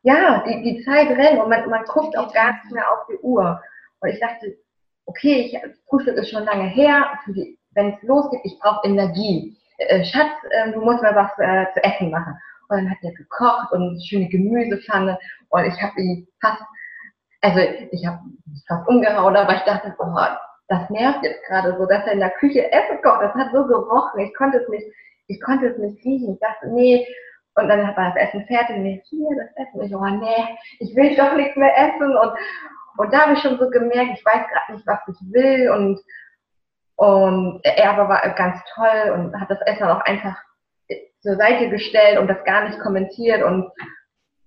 [0.03, 3.17] ja, die, die Zeit rennt und man, man guckt auch gar nicht mehr auf die
[3.17, 3.61] Uhr.
[3.99, 4.57] Und ich dachte,
[5.05, 7.05] okay, ich, Frühstück ist schon lange her,
[7.73, 9.57] wenn es losgeht, ich brauche Energie.
[9.77, 12.33] Äh, Schatz, äh, du musst mir was äh, zu essen machen.
[12.69, 15.17] Und dann hat er gekocht und eine schöne Gemüsepfanne
[15.49, 16.61] und ich habe ihn fast
[17.41, 18.19] also ich habe
[18.67, 20.15] fast umgehauen, aber ich dachte, oh,
[20.69, 23.21] das nervt jetzt gerade so, dass er in der Küche Essen kocht.
[23.21, 24.19] Das hat so gerochen.
[24.19, 24.85] Ich konnte es nicht,
[25.27, 26.33] ich konnte es nicht riechen.
[26.33, 27.05] Ich dachte, nee.
[27.55, 29.81] Und dann war das Essen fertig und ich, hier, das Essen.
[29.81, 32.15] Ich, oh nee, ich will doch nichts mehr essen.
[32.15, 32.31] Und,
[32.97, 35.71] und da habe ich schon so gemerkt, ich weiß gerade nicht, was ich will.
[35.71, 35.99] Und,
[36.95, 40.37] und er aber war ganz toll und hat das Essen auch einfach
[41.21, 43.71] zur Seite gestellt und das gar nicht kommentiert und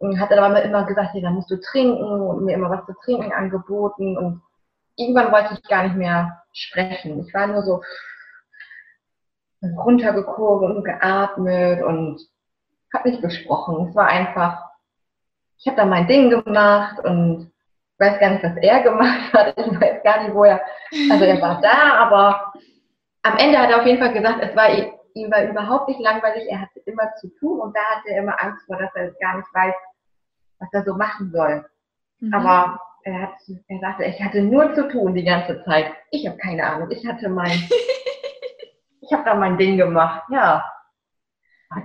[0.02, 2.84] und hat dann aber immer gesagt, ja, dann musst du trinken und mir immer was
[2.86, 4.18] zu trinken angeboten.
[4.18, 4.42] Und
[5.02, 7.24] irgendwann wollte ich gar nicht mehr sprechen.
[7.26, 7.82] Ich war nur so
[9.62, 12.20] runtergekurbelt und geatmet und
[12.94, 13.88] habe nicht gesprochen.
[13.88, 14.62] Es war einfach,
[15.58, 17.52] ich habe da mein Ding gemacht und
[17.94, 19.54] ich weiß gar nicht, was er gemacht hat.
[19.56, 20.60] Ich weiß gar nicht, wo er,
[21.10, 22.52] also er war da, aber
[23.22, 24.68] am Ende hat er auf jeden Fall gesagt, es war
[25.14, 28.42] ihm war überhaupt nicht langweilig, er hatte immer zu tun und da hatte er immer
[28.42, 29.74] Angst vor, dass er gar nicht weiß,
[30.58, 31.64] was er so machen soll.
[32.20, 32.34] Mhm.
[32.34, 33.34] Aber er, hat,
[33.68, 35.92] er sagte, ich hatte nur zu tun die ganze Zeit.
[36.10, 36.90] Ich habe keine Ahnung.
[36.90, 37.50] Ich hatte mein,
[39.00, 40.22] ich habe da mein Ding gemacht.
[40.30, 40.64] Ja.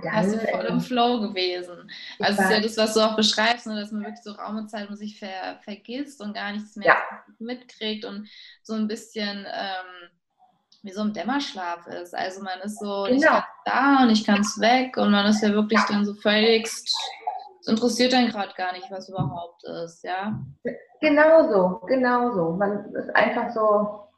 [0.02, 1.90] Dann, Hast du voll im Flow gewesen.
[2.18, 4.68] Also ist ja das, was du auch beschreibst, ne, dass man wirklich so Raum und
[4.68, 6.96] Zeit sich ver vergisst und gar nichts mehr ja.
[7.38, 8.28] mitkriegt und
[8.62, 10.10] so ein bisschen ähm,
[10.82, 12.14] wie so ein Dämmerschlaf ist.
[12.14, 13.16] Also man ist so, genau.
[13.16, 16.14] ich kann da und ich kann es weg und man ist ja wirklich dann so
[16.14, 16.94] völligst
[17.68, 20.38] es interessiert einen gerade gar nicht, was überhaupt ist, ja?
[21.00, 22.52] Genauso, genauso.
[22.52, 24.08] Man ist einfach so,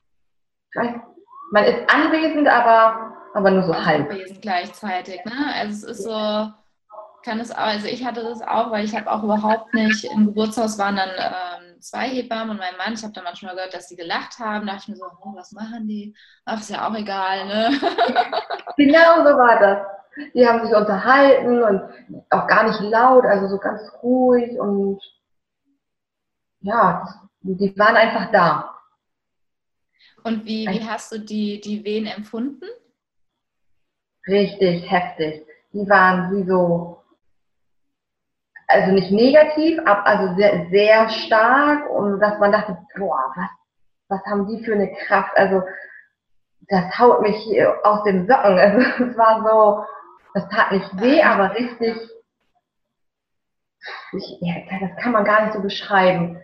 [1.50, 4.10] man ist anwesend, aber, aber nur so also halb.
[4.10, 5.32] Anwesend gleichzeitig, ne?
[5.54, 6.52] Also es ist so,
[7.22, 10.26] kann es auch, also ich hatte das auch, weil ich habe auch überhaupt nicht, im
[10.26, 13.88] Geburtshaus waren dann ähm, zwei Hebammen und mein Mann, ich habe dann manchmal gehört, dass
[13.88, 16.14] die gelacht haben, da dachte ich mir so, oh, was machen die?
[16.44, 17.70] Ach, ist ja auch egal, ne?
[18.76, 19.99] genau so war das
[20.34, 21.82] die haben sich unterhalten und
[22.30, 25.00] auch gar nicht laut, also so ganz ruhig und
[26.60, 27.04] ja,
[27.42, 28.74] die waren einfach da.
[30.22, 32.66] Und wie, wie hast du die, die Wehen empfunden?
[34.26, 35.46] Richtig heftig.
[35.72, 37.02] Die waren wie so,
[38.66, 43.50] also nicht negativ, aber also sehr, sehr stark und dass man dachte, boah, was,
[44.08, 45.36] was haben die für eine Kraft?
[45.36, 45.62] Also
[46.68, 47.36] das haut mich
[47.82, 48.58] aus dem Socken.
[48.58, 49.84] Also es war so,
[50.34, 51.96] das tat nicht weh, aber richtig,
[54.12, 56.42] ich, ja, das kann man gar nicht so beschreiben.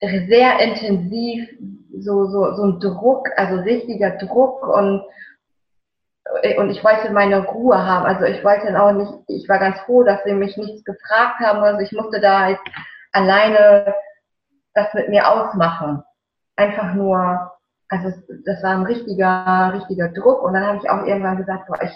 [0.00, 1.48] Sehr intensiv,
[2.00, 5.02] so, so, so ein Druck, also richtiger Druck und,
[6.58, 8.06] und ich wollte meine Ruhe haben.
[8.06, 11.60] Also ich wollte auch nicht, ich war ganz froh, dass sie mich nichts gefragt haben.
[11.60, 12.62] Also ich musste da jetzt
[13.12, 13.94] alleine
[14.74, 16.02] das mit mir ausmachen.
[16.56, 17.52] Einfach nur,
[17.88, 18.12] also
[18.44, 20.42] das war ein richtiger, richtiger Druck.
[20.42, 21.92] Und dann habe ich auch irgendwann gesagt, boah, ich,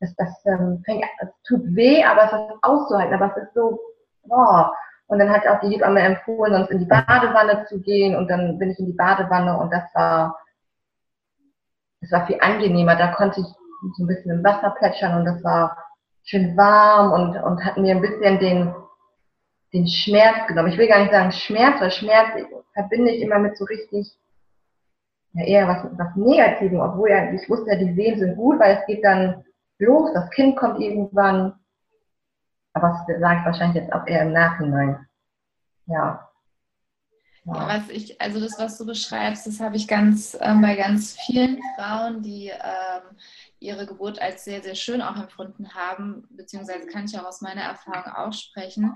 [0.00, 1.04] das, das ähm, fängt,
[1.46, 3.78] tut weh, aber es ist auszuhalten, aber es ist so,
[4.24, 4.72] boah.
[5.08, 8.58] Und dann hat auch die Hebamme empfohlen, sonst in die Badewanne zu gehen und dann
[8.58, 10.38] bin ich in die Badewanne und das war,
[12.02, 12.94] das war viel angenehmer.
[12.94, 13.46] Da konnte ich
[13.96, 15.76] so ein bisschen im Wasser plätschern und das war
[16.24, 18.74] schön warm und, und hat mir ein bisschen den,
[19.72, 20.68] den Schmerz genommen.
[20.68, 22.28] Ich will gar nicht sagen Schmerz, weil Schmerz
[22.74, 24.14] verbinde ich immer mit so richtig,
[25.32, 28.76] ja eher was, was Negativem, obwohl ja, ich wusste ja, die Wehen sind gut, weil
[28.76, 29.42] es geht dann
[29.78, 31.58] los, das Kind kommt irgendwann.
[32.72, 35.06] Aber das sage ich wahrscheinlich jetzt auch eher im Nachhinein.
[35.86, 36.28] Ja.
[37.44, 41.16] Ja, was ich, also das, was du beschreibst, das habe ich ganz ähm, bei ganz
[41.24, 43.16] vielen Frauen, die ähm,
[43.58, 47.62] ihre Geburt als sehr, sehr schön auch empfunden haben, beziehungsweise kann ich auch aus meiner
[47.62, 48.94] Erfahrung auch sprechen.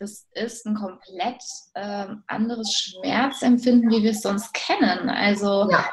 [0.00, 1.42] Das ist ein komplett
[1.76, 5.08] ähm, anderes Schmerzempfinden, wie wir es sonst kennen.
[5.08, 5.84] Also ja.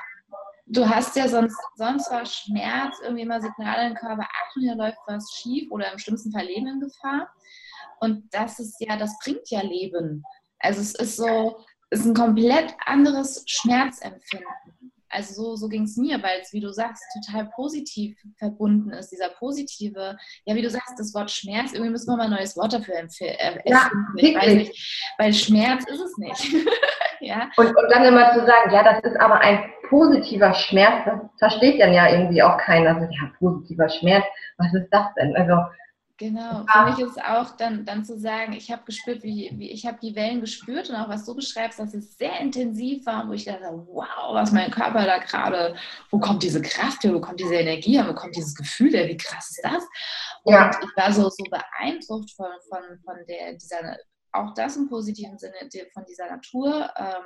[0.69, 4.97] Du hast ja sonst, sonst war Schmerz irgendwie immer Signale im Körper, Achtung, hier läuft
[5.07, 7.29] was schief oder im schlimmsten Fall Leben in Gefahr.
[7.99, 10.23] Und das ist ja, das bringt ja Leben.
[10.59, 14.47] Also es ist so, ist ein komplett anderes Schmerzempfinden.
[15.11, 19.09] Also so, so ging es mir, weil es, wie du sagst, total positiv verbunden ist,
[19.09, 22.55] dieser positive, ja, wie du sagst, das Wort Schmerz, irgendwie müssen wir mal ein neues
[22.55, 23.35] Wort dafür empfehlen.
[23.39, 23.89] Äh, ja,
[25.17, 26.53] weil Schmerz ist es nicht.
[27.29, 27.49] ja?
[27.57, 31.81] Und, und dann immer zu sagen, ja, das ist aber ein positiver Schmerz, das versteht
[31.81, 32.95] dann ja irgendwie auch keiner.
[32.95, 34.25] Also, ja, positiver Schmerz,
[34.57, 35.35] was ist das denn?
[35.35, 35.55] Also
[36.19, 39.85] Genau, für mich ist auch dann, dann zu sagen, ich habe gespürt, wie, wie ich
[39.85, 43.31] habe die Wellen gespürt und auch was du beschreibst, dass es sehr intensiv war, wo
[43.31, 45.77] ich dachte, wow, was mein Körper da gerade,
[46.11, 49.07] wo kommt diese Kraft her, wo kommt diese Energie her, wo kommt dieses Gefühl her,
[49.07, 49.87] wie krass ist das?
[50.43, 50.69] Und ja.
[50.83, 53.95] ich war so, so beeindruckt von, von, von der, dieser,
[54.31, 55.55] auch das im positiven Sinne,
[55.93, 56.89] von dieser Natur.
[56.97, 57.23] Ähm,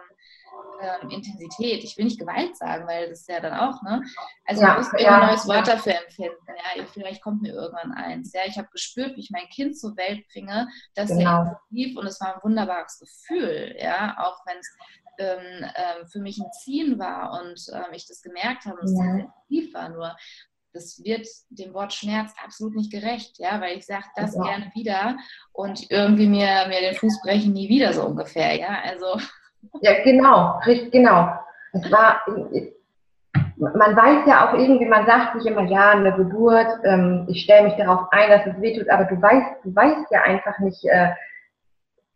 [0.81, 1.83] ähm, Intensität.
[1.83, 4.03] Ich will nicht Gewalt sagen, weil das ist ja dann auch, ne?
[4.45, 5.19] Also ja, man muss ja.
[5.19, 6.37] ein neues Wort dafür empfinden.
[6.47, 8.33] Ja, vielleicht kommt mir irgendwann eins.
[8.33, 11.43] Ja, ich habe gespürt, wie ich mein Kind zur Welt bringe, das genau.
[11.43, 14.77] sehr intensiv und es war ein wunderbares Gefühl, ja, auch wenn es
[15.19, 18.97] ähm, ähm, für mich ein Ziehen war und ähm, ich das gemerkt habe und es
[18.97, 19.03] ja.
[19.03, 19.89] sehr intensiv war.
[19.89, 20.15] Nur
[20.73, 24.43] das wird dem Wort Schmerz absolut nicht gerecht, ja, weil ich sage das ja.
[24.43, 25.17] gerne wieder
[25.51, 29.19] und irgendwie mir, mir den Fuß brechen nie wieder so ungefähr, ja, also
[29.81, 31.29] ja, genau, richtig, genau.
[31.71, 32.21] Es war,
[33.57, 37.63] man weiß ja auch irgendwie, man sagt sich immer, ja, eine Geburt, ähm, ich stelle
[37.63, 41.11] mich darauf ein, dass es wehtut, aber du weißt, du weißt ja einfach nicht, äh,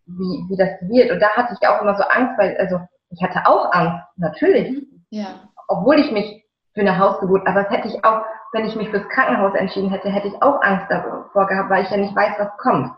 [0.05, 1.11] wie, wie das wird.
[1.11, 4.83] Und da hatte ich auch immer so Angst, weil, also ich hatte auch Angst, natürlich.
[5.09, 5.49] Ja.
[5.67, 6.45] Obwohl ich mich
[6.77, 8.21] für eine Hausgeburt, aber das hätte ich auch,
[8.53, 11.89] wenn ich mich fürs Krankenhaus entschieden hätte, hätte ich auch Angst davor gehabt, weil ich
[11.89, 12.91] ja nicht weiß, was kommt.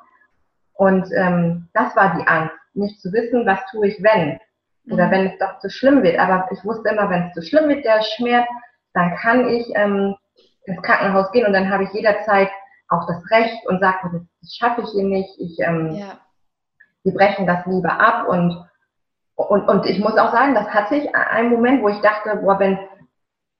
[0.73, 4.37] Und ähm, das war die Angst nicht zu wissen, was tue ich, wenn.
[4.91, 5.11] Oder mhm.
[5.11, 6.19] wenn es doch zu schlimm wird.
[6.19, 8.47] Aber ich wusste immer, wenn es zu schlimm wird, der Schmerz,
[8.93, 10.15] dann kann ich ähm,
[10.65, 12.49] ins Krankenhaus gehen und dann habe ich jederzeit
[12.89, 15.39] auch das Recht und sage, das, schaffe ich hier nicht.
[15.39, 16.19] Ich, ähm, ja.
[17.03, 18.65] Wir brechen das lieber ab und,
[19.35, 22.59] und, und ich muss auch sagen, das hatte ich einen Moment, wo ich dachte, boah,
[22.59, 22.77] wenn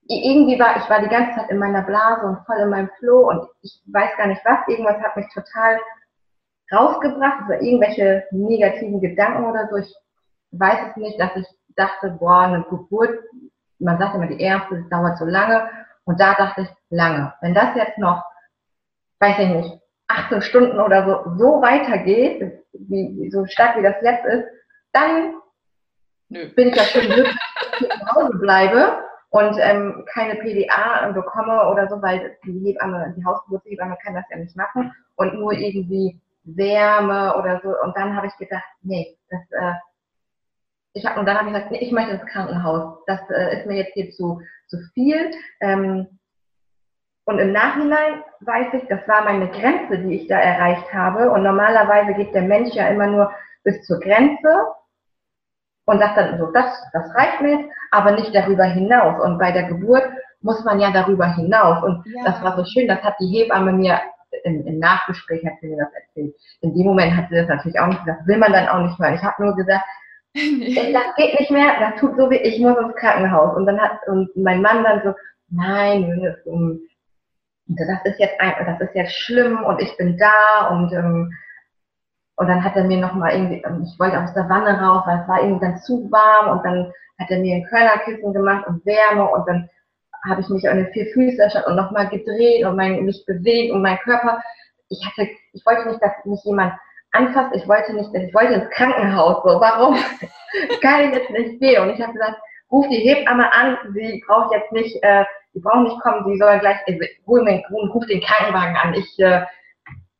[0.09, 3.29] irgendwie war, ich war die ganze Zeit in meiner Blase und voll in meinem Floh
[3.29, 5.79] und ich weiß gar nicht was, irgendwas hat mich total
[6.71, 9.77] rausgebracht, also irgendwelche negativen Gedanken oder so.
[9.77, 9.93] Ich
[10.51, 11.45] weiß es nicht, dass ich
[11.75, 13.19] dachte, boah, eine Geburt,
[13.77, 15.69] man sagt immer die erste, das dauert so lange.
[16.05, 17.33] Und da dachte ich, lange.
[17.41, 18.23] Wenn das jetzt noch,
[19.19, 24.25] weiß ich nicht, 18 Stunden oder so, so weitergeht, wie, so stark wie das jetzt
[24.25, 24.45] ist,
[24.91, 25.35] dann
[26.29, 26.49] Nö.
[26.55, 31.69] bin ich ja schon glücklich, dass ich zu Hause bleibe und ähm, keine PDA bekomme
[31.69, 36.19] oder so, weil die Hebamme, die Hausgeburtshebamme kann das ja nicht machen und nur irgendwie
[36.43, 37.69] Wärme oder so.
[37.83, 39.73] Und dann habe ich gedacht, nee, das, äh,
[40.93, 43.03] ich hab, und dann habe ich gesagt, nee, ich möchte ins Krankenhaus.
[43.05, 45.31] Das äh, ist mir jetzt hier zu, zu viel.
[45.61, 46.07] Ähm,
[47.25, 51.29] und im Nachhinein weiß ich, das war meine Grenze, die ich da erreicht habe.
[51.29, 53.31] Und normalerweise geht der Mensch ja immer nur
[53.63, 54.65] bis zur Grenze
[55.89, 59.19] und sagt dann so, das, das reicht mir jetzt, aber nicht darüber hinaus.
[59.23, 60.03] Und bei der Geburt
[60.41, 61.83] muss man ja darüber hinaus.
[61.83, 62.23] Und ja.
[62.25, 63.99] das war so schön, das hat die Hebamme mir
[64.43, 66.35] im, im Nachgespräch hat sie mir das erzählt.
[66.61, 68.99] In dem Moment hat sie das natürlich auch nicht gesagt, will man dann auch nicht
[68.99, 69.15] hören.
[69.15, 69.83] Ich habe nur gesagt,
[70.35, 73.57] das geht nicht mehr, das tut so weh, ich muss ins Krankenhaus.
[73.57, 75.13] Und dann hat und mein Mann dann so,
[75.49, 76.35] nein,
[77.65, 81.31] das ist jetzt ein, das ist jetzt schlimm und ich bin da und ähm,
[82.39, 85.19] und dann hat er mir nochmal irgendwie, ähm, ich wollte aus der Wanne raus, weil
[85.19, 88.85] es war irgendwie dann zu warm und dann hat er mir ein Körnerkissen gemacht und
[88.85, 89.69] Wärme und dann
[90.27, 93.81] habe ich mich an den vier Füßen und nochmal gedreht und mein, mich bewegt und
[93.81, 94.41] mein Körper.
[94.87, 96.73] Ich hatte, ich wollte nicht, dass mich jemand
[97.11, 97.55] anfasst.
[97.55, 99.43] Ich wollte nicht, ich wollte ins Krankenhaus.
[99.43, 99.95] So, warum
[100.81, 101.83] kann ich jetzt nicht gehen?
[101.83, 102.37] Und ich habe gesagt,
[102.71, 103.77] ruf die Hebamme an.
[103.93, 106.23] Sie braucht jetzt nicht, äh, sie braucht nicht kommen.
[106.25, 106.93] Sie soll gleich, äh,
[107.25, 108.93] mir, ruf den Krankenwagen an.
[108.93, 109.45] Ich, äh,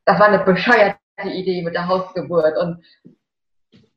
[0.06, 2.58] das war eine bescheuerte Idee mit der Hausgeburt.
[2.58, 2.84] Und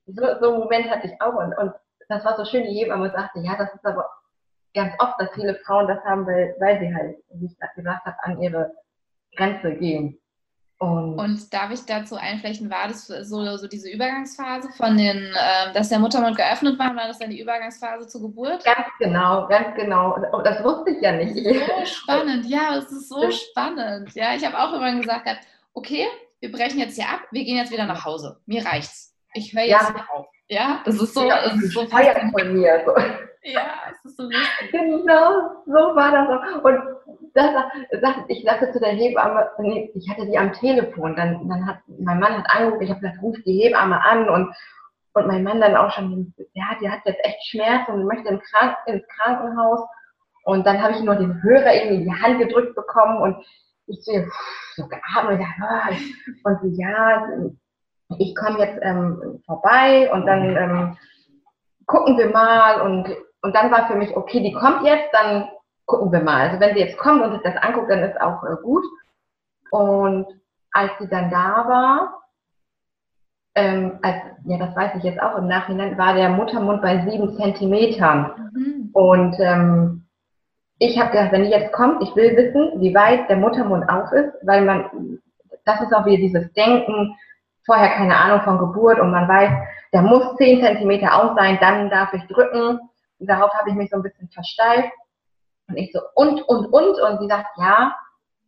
[0.07, 1.35] so, so einen Moment hatte ich auch.
[1.35, 1.73] Und, und
[2.09, 2.64] das war so schön.
[2.64, 4.07] Die Hebamme sagte, ja, das ist aber
[4.75, 8.16] ganz oft, dass viele Frauen das haben, weil, weil sie halt, wie ich gesagt habe,
[8.23, 8.73] an ihre
[9.37, 10.18] Grenze gehen.
[10.83, 15.73] Und, und, darf ich dazu einflechten, war das so, so diese Übergangsphase von den, äh,
[15.73, 18.64] dass der Muttermund geöffnet war, war das dann die Übergangsphase zur Geburt?
[18.64, 20.16] Ganz genau, ganz genau.
[20.16, 21.37] Und das wusste ich ja nicht.
[21.37, 24.12] So spannend, ja, es ist so spannend.
[24.16, 25.29] Ja, ich habe auch immer gesagt,
[25.73, 26.09] okay,
[26.43, 28.40] wir brechen jetzt hier ab, wir gehen jetzt wieder nach Hause.
[28.47, 29.14] Mir reicht's.
[29.32, 30.07] Ich höre jetzt ja.
[30.12, 31.24] auf Ja, das ist so.
[31.24, 32.82] Ja, das ist so Feier von mir.
[32.84, 32.93] So.
[33.45, 34.70] Ja, es ist so lustig.
[34.72, 36.64] Genau, so war das auch.
[36.64, 36.80] Und
[37.34, 37.51] das,
[38.28, 42.20] ich sagte zu der Hebamme, nee, ich hatte die am Telefon, dann, dann hat mein
[42.20, 44.55] Mann hat angerufen, ich habe gesagt, ruf die Hebamme an und,
[45.14, 48.76] und mein Mann dann auch schon, ja, die hat jetzt echt Schmerzen und möchte Krank
[48.86, 49.80] ins Krankenhaus.
[50.45, 53.45] Und dann habe ich nur den Hörer irgendwie in die Hand gedrückt bekommen und
[53.93, 54.12] ich so,
[54.76, 57.26] so geatmet oh, und sie, ja,
[58.18, 60.97] ich komme jetzt ähm, vorbei und dann ähm,
[61.86, 63.09] gucken wir mal und,
[63.43, 65.49] und dann war für mich, okay, die kommt jetzt, dann
[65.86, 66.49] gucken wir mal.
[66.49, 68.84] Also wenn sie jetzt kommt und sich das anguckt, dann ist auch äh, gut.
[69.70, 70.26] Und
[70.72, 72.22] als sie dann da war,
[73.55, 77.36] ähm, als, ja, das weiß ich jetzt auch im Nachhinein, war der Muttermund bei sieben
[77.36, 78.51] Zentimetern.
[78.55, 78.90] Mhm.
[78.93, 80.02] Und ähm,
[80.83, 84.11] ich habe gedacht, wenn die jetzt kommt, ich will wissen, wie weit der Muttermund auf
[84.11, 85.20] ist, weil man,
[85.64, 87.16] das ist auch wieder dieses Denken,
[87.64, 89.51] vorher keine Ahnung von Geburt und man weiß,
[89.93, 92.80] der muss 10 cm aus sein, dann darf ich drücken.
[93.18, 94.91] Und darauf habe ich mich so ein bisschen versteift.
[95.68, 97.01] Und ich so, und, und, und.
[97.01, 97.95] Und sie sagt, ja.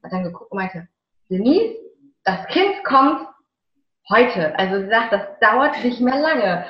[0.03, 0.89] Hat dann geguckt und meinte,
[1.31, 1.77] Denise,
[2.25, 3.29] das Kind kommt
[4.11, 4.59] heute.
[4.59, 6.67] Also sie sagt, das dauert nicht mehr lange.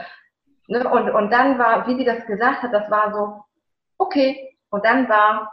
[0.68, 0.88] Ne?
[0.88, 3.44] Und, und dann war, wie sie das gesagt hat, das war so,
[3.96, 4.53] okay.
[4.74, 5.52] Und dann war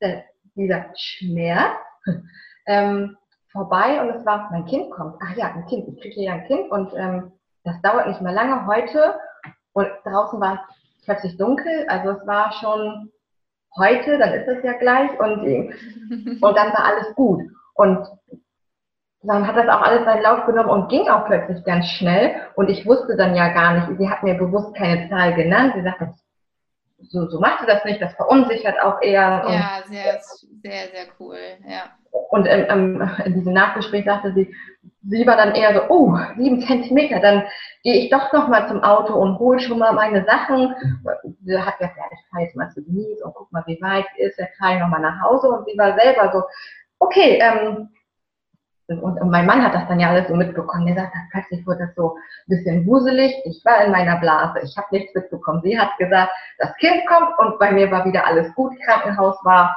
[0.00, 0.24] der,
[0.56, 1.78] dieser Schmerz
[2.66, 3.16] ähm,
[3.52, 5.14] vorbei und es war, mein Kind kommt.
[5.22, 5.86] Ach ja, ein Kind.
[5.86, 7.30] Ich kriege hier ein Kind und ähm,
[7.62, 9.20] das dauert nicht mehr lange heute.
[9.72, 11.86] Und draußen war es plötzlich dunkel.
[11.88, 13.12] Also es war schon
[13.76, 15.12] heute, dann ist es ja gleich.
[15.20, 15.44] Und,
[16.42, 17.42] und dann war alles gut.
[17.74, 18.04] Und
[19.22, 22.34] dann hat das auch alles seinen Lauf genommen und ging auch plötzlich ganz schnell.
[22.56, 25.74] Und ich wusste dann ja gar nicht, sie hat mir bewusst keine Zahl genannt.
[25.76, 26.02] Sie sagt,
[26.98, 29.44] so, so macht sie das nicht, das verunsichert auch eher.
[29.48, 30.20] Ja, sehr,
[30.62, 31.38] sehr, sehr cool,
[31.68, 31.96] ja.
[32.30, 34.54] Und in, in diesem Nachgespräch sagte sie,
[35.08, 37.44] sie war dann eher so, oh, sieben Zentimeter, dann
[37.82, 40.74] gehe ich doch noch mal zum Auto und hole schon mal meine Sachen.
[41.44, 44.06] Sie hat gesagt, ja, ich fahre jetzt mal zu Denise und guck mal, wie weit
[44.16, 45.48] ist, dann fahre ich noch mal nach Hause.
[45.48, 46.42] Und sie war selber so,
[46.98, 47.88] okay, ähm,
[48.88, 50.86] und, mein Mann hat das dann ja alles so mitbekommen.
[50.86, 53.34] Der sagt, plötzlich wurde das so ein bisschen wuselig.
[53.44, 54.60] Ich war in meiner Blase.
[54.62, 55.60] Ich habe nichts mitbekommen.
[55.62, 58.72] Sie hat gesagt, das Kind kommt und bei mir war wieder alles gut.
[58.84, 59.76] Krankenhaus war.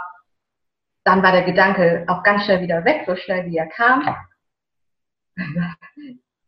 [1.05, 4.15] Dann war der Gedanke auch ganz schnell wieder weg, so schnell wie er kam.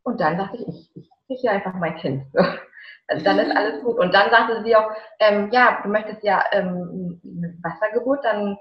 [0.04, 2.24] Und dann dachte ich, ich, ich kriege hier einfach mein Kind.
[3.08, 3.98] Also dann ist alles gut.
[3.98, 4.90] Und dann sagte sie auch,
[5.20, 7.20] ähm, ja, du möchtest ja ähm,
[7.62, 8.58] Wassergeburt, dann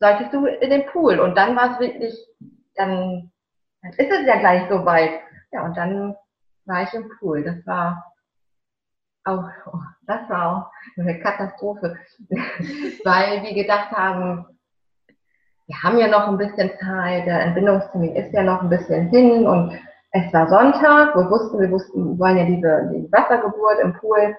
[0.00, 1.20] solltest du in den Pool.
[1.20, 2.14] Und dann war es wirklich
[2.76, 3.30] dann,
[3.82, 5.20] dann ist es ja gleich so weit.
[5.52, 6.16] Ja, und dann
[6.66, 7.44] war ich im Pool.
[7.44, 8.04] Das war
[9.24, 11.96] auch, oh, das war auch eine Katastrophe,
[13.04, 14.46] weil wir gedacht haben,
[15.66, 19.46] wir haben ja noch ein bisschen Zeit, der Entbindungstermin ist ja noch ein bisschen hin
[19.46, 19.72] und
[20.10, 24.36] es war Sonntag, wir wussten, wir wussten, wir wollen ja diese, die Wassergeburt im Pool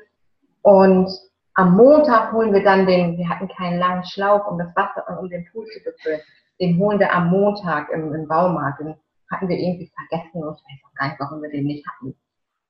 [0.62, 1.10] und
[1.56, 5.30] am Montag holen wir dann den, wir hatten keinen langen Schlauch, um das Wasser, um
[5.30, 6.22] den Pool zu befüllen
[6.60, 8.80] den holen wir am Montag im, im Baumarkt.
[8.80, 8.96] Den
[9.32, 12.16] hatten wir irgendwie vergessen und ich weiß auch gar nicht, warum wir den nicht hatten.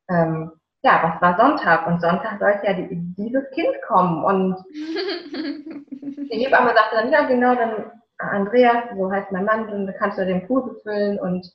[0.09, 0.51] Ähm,
[0.83, 1.87] ja, was war Sonntag?
[1.87, 4.23] Und Sonntag sollte ja die, dieses Kind kommen.
[4.23, 10.17] Und die Hebamme sagte dann, ja genau, dann Andreas, so heißt mein Mann, dann kannst
[10.17, 11.51] du den Pool befüllen und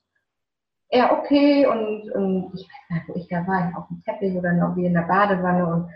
[0.91, 4.53] er okay und, und ich weiß nicht, wo ich da war, auf dem Teppich oder
[4.53, 5.91] noch wie in der Badewanne und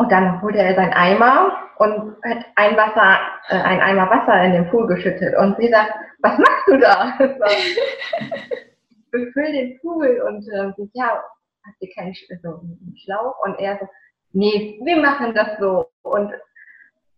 [0.00, 4.52] und dann holte er sein Eimer und hat ein Wasser, äh, ein Eimer Wasser in
[4.52, 5.36] den Pool geschüttet.
[5.36, 7.18] Und sie sagt, was machst du da?
[9.10, 11.22] Befüll den Pool und äh, ja,
[11.66, 12.62] hat sie keinen so
[13.04, 13.34] Schlauch?
[13.44, 13.86] Und er so,
[14.32, 15.90] nee, wir machen das so.
[16.00, 16.32] Und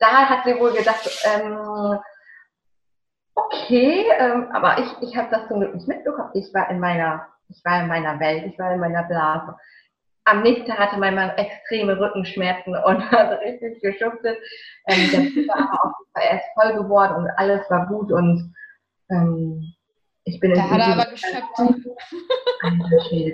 [0.00, 2.00] da hat sie wohl gedacht, ähm,
[3.36, 6.30] okay, ähm, aber ich, ich habe das zum Glück nicht mitbekommen.
[6.34, 9.56] Ich war in meiner, ich war in meiner Welt, ich war in meiner Blase
[10.24, 14.38] am nächsten Tag hatte mein Mann extreme Rückenschmerzen und hat richtig geschuftet.
[14.86, 18.54] Ähm, der war aber auch er ist voll geworden und alles war gut und
[19.10, 19.74] ähm,
[20.24, 21.42] ich bin da hat er aber geschöpft.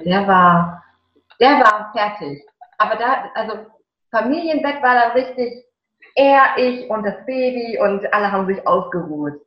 [0.04, 0.84] Der war,
[1.40, 2.42] der war fertig.
[2.78, 3.66] Aber da, also
[4.10, 5.64] Familienbett war da richtig
[6.14, 9.40] er, ich und das Baby und alle haben sich ausgeruht.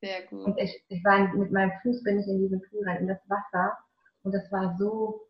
[0.00, 0.44] Sehr gut.
[0.44, 3.20] Und ich, ich war mit meinem Fuß bin ich in diesen Pool rein, in das
[3.28, 3.78] Wasser
[4.22, 5.20] und das war so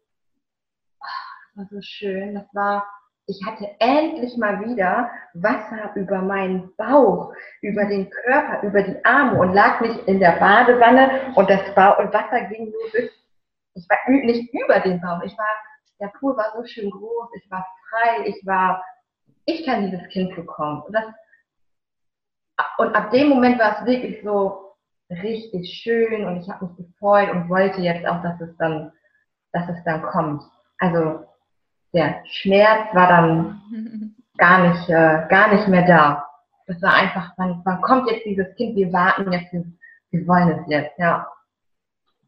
[1.55, 2.35] war so schön.
[2.35, 2.87] Das war,
[3.27, 9.39] ich hatte endlich mal wieder Wasser über meinen Bauch, über den Körper, über die Arme
[9.39, 13.11] und lag nicht in der Badewanne und das ba und Wasser ging nur bis,
[13.75, 15.23] ich war nicht über den Bauch.
[15.25, 15.47] Ich war,
[16.01, 18.85] der Pool war so schön groß, ich war frei, ich war,
[19.45, 20.83] ich kann dieses Kind bekommen.
[20.83, 21.05] Und, das,
[22.79, 24.75] und ab dem Moment war es wirklich so
[25.11, 28.93] richtig schön und ich habe mich gefreut und wollte jetzt auch, dass es dann,
[29.53, 30.43] dass es dann kommt.
[30.79, 31.25] Also
[31.93, 36.27] der Schmerz war dann gar nicht, äh, gar nicht mehr da.
[36.67, 39.65] Das war einfach, wann, wann kommt jetzt dieses Kind, wir warten jetzt, wir,
[40.11, 41.27] wir wollen es jetzt, ja.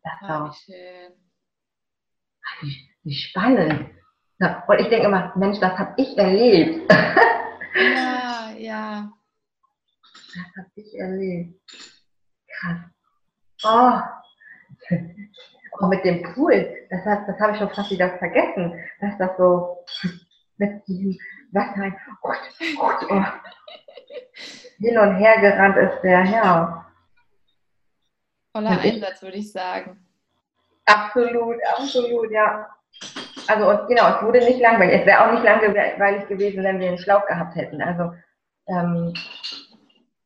[0.02, 1.12] Das Ah, war wie schön.
[2.60, 3.90] wie, wie spannend.
[4.38, 6.92] Ja, und ich denke immer, Mensch, das habe ich erlebt.
[7.74, 9.10] Ja, ja.
[10.36, 11.60] Das habe ich erlebt.
[12.48, 12.80] Krass.
[13.62, 14.00] Oh.
[15.80, 19.36] Auch mit dem Pool, das, hat- das habe ich schon fast wieder vergessen, dass das
[19.36, 19.84] so
[20.56, 21.18] mit diesem
[21.52, 22.32] Wasser oh,
[24.78, 26.86] hin und her gerannt ist, der Herr.
[28.52, 29.98] Voller Einsatz, würde ich sagen.
[30.86, 32.68] Absolut, absolut, ja.
[33.48, 35.00] Also und genau, es wurde nicht langweilig.
[35.00, 37.82] Es wäre auch nicht langweilig gewesen, wenn wir einen Schlauch gehabt hätten.
[37.82, 38.12] Also
[38.68, 39.12] ähm,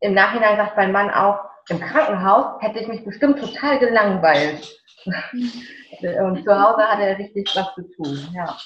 [0.00, 1.40] im Nachhinein sagt mein Mann auch,
[1.70, 4.74] im Krankenhaus hätte ich mich bestimmt total gelangweilt.
[6.20, 8.56] Und zu Hause hat er richtig was zu tun, ja.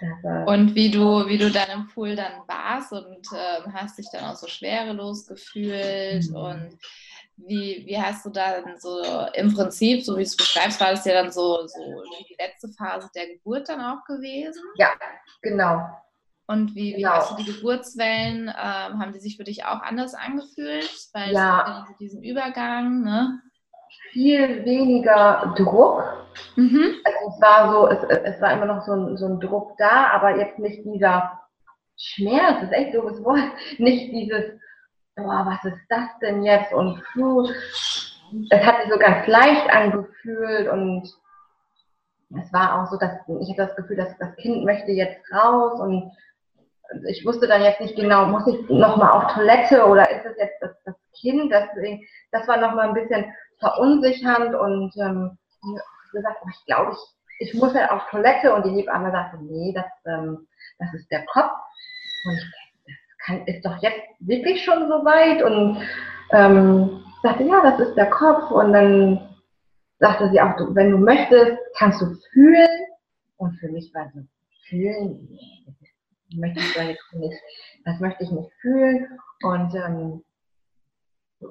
[0.00, 4.08] Äh, Und wie du, wie du dann im Pool dann warst und ähm, hast dich
[4.12, 6.36] dann auch so schwerelos gefühlt Mhm.
[6.36, 6.78] und
[7.38, 9.02] wie, wie hast du dann so
[9.34, 12.68] im Prinzip, so wie du es beschreibst, war das ja dann so, so die letzte
[12.70, 14.62] Phase der Geburt dann auch gewesen?
[15.42, 15.86] genau.
[16.48, 17.14] Und wie, wie Genau.
[17.14, 20.90] hast du die Geburtswellen, ähm, haben die sich für dich auch anders angefühlt?
[21.12, 21.84] Weil Ja.
[21.84, 23.42] es ja diesen Übergang, ne?
[24.16, 26.02] Viel weniger Druck.
[26.56, 26.94] Mhm.
[27.04, 30.06] Also es war so, es, es war immer noch so ein, so ein Druck da,
[30.10, 31.38] aber jetzt nicht dieser
[31.98, 34.58] Schmerz, das ist echt so das Wort, nicht dieses,
[35.16, 37.46] boah, was ist das denn jetzt und puh.
[38.48, 41.02] Es hat sich so ganz leicht angefühlt und
[42.40, 43.12] es war auch so, dass
[43.42, 46.10] ich hatte das Gefühl, dass das Kind möchte jetzt raus und
[47.06, 50.62] ich wusste dann jetzt nicht genau, muss ich nochmal auf Toilette oder ist es jetzt
[50.62, 51.52] das, das Kind?
[51.52, 53.26] Deswegen, das war nochmal ein bisschen
[53.58, 55.38] verunsichernd und ähm,
[56.12, 59.72] gesagt, oh, ich glaube, ich, ich muss ja auf Toilette und die Hebamme sagte, nee,
[59.74, 60.46] das, ähm,
[60.78, 61.52] das ist der Kopf.
[62.24, 62.44] Und ich
[62.86, 65.42] das kann, ist doch jetzt wirklich schon so weit.
[65.42, 65.82] Und
[66.32, 68.50] ähm, sagte, ja, das ist der Kopf.
[68.50, 69.28] Und dann
[69.98, 72.68] sagte sie auch, du, wenn du möchtest, kannst du fühlen.
[73.36, 74.20] Und für mich war so,
[74.68, 77.40] fühlen, nee, das möchte ich da jetzt nicht,
[77.84, 79.18] das möchte ich nicht fühlen.
[79.42, 80.24] Und ähm,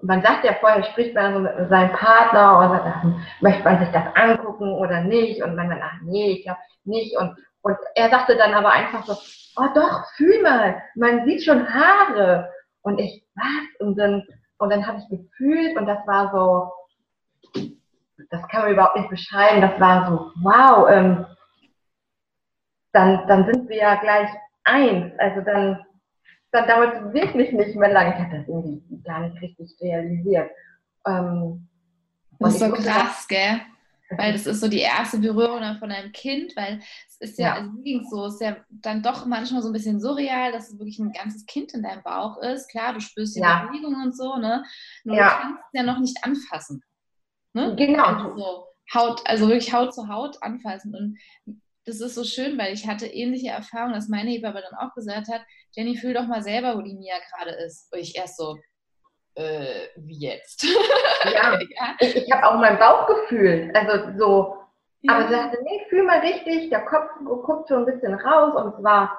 [0.02, 3.06] man sagt ja vorher, spricht man so mit seinem Partner und sagt,
[3.42, 5.44] möchte man sich das angucken oder nicht?
[5.44, 7.18] Und man sagt, ach nee, ich glaube nicht.
[7.18, 9.14] Und, und er sagte dann aber einfach so,
[9.58, 12.50] oh doch, fühl mal, man sieht schon Haare.
[12.82, 13.80] Und ich, was?
[13.80, 14.24] Und dann,
[14.58, 16.72] und dann habe ich gefühlt und das war so,
[18.30, 21.26] das kann man überhaupt nicht beschreiben, das war so, wow, ähm,
[22.92, 24.30] dann, dann sind wir ja gleich
[24.64, 25.14] eins.
[25.20, 25.85] Also dann,
[26.56, 28.14] dann dauert es wirklich nicht mehr lange.
[28.16, 30.50] Ich habe das irgendwie gar nicht richtig realisiert.
[31.08, 31.68] Ähm,
[32.40, 33.62] Das ist so krass, gell?
[34.18, 37.48] Weil das ist so die erste Berührung dann von einem Kind, weil es ist ja,
[37.48, 37.54] Ja.
[37.56, 40.70] also mir ging's so, es ist ja dann doch manchmal so ein bisschen surreal, dass
[40.70, 42.70] es wirklich ein ganzes Kind in deinem Bauch ist.
[42.70, 43.66] Klar, du spürst die Ja.
[43.66, 44.64] Bewegung und so, ne?
[45.06, 45.24] Nur Ja.
[45.30, 46.84] du kannst es ja noch nicht anfassen.
[47.54, 47.76] Ne?
[47.76, 48.04] Genau.
[48.04, 50.94] Also so Haut, also wirklich Haut zu Haut anfassen.
[51.48, 54.94] Und das ist so schön, weil ich hatte ähnliche Erfahrungen, dass meine Hebamme dann auch
[54.96, 57.92] gesagt hat, Jenny, fühl doch mal selber, wo die Mia gerade ist.
[57.94, 58.58] Und ich erst so,
[59.36, 60.64] äh, wie jetzt?
[61.26, 61.60] Ja.
[61.60, 61.96] ja.
[62.00, 63.76] Ich, ich habe auch mein Bauch gefühlt.
[63.76, 64.58] Also so,
[65.08, 65.28] aber Ja.
[65.28, 68.84] sie sagte, nee, fühl mal richtig, der Kopf guckt schon ein bisschen raus und es
[68.84, 69.18] war,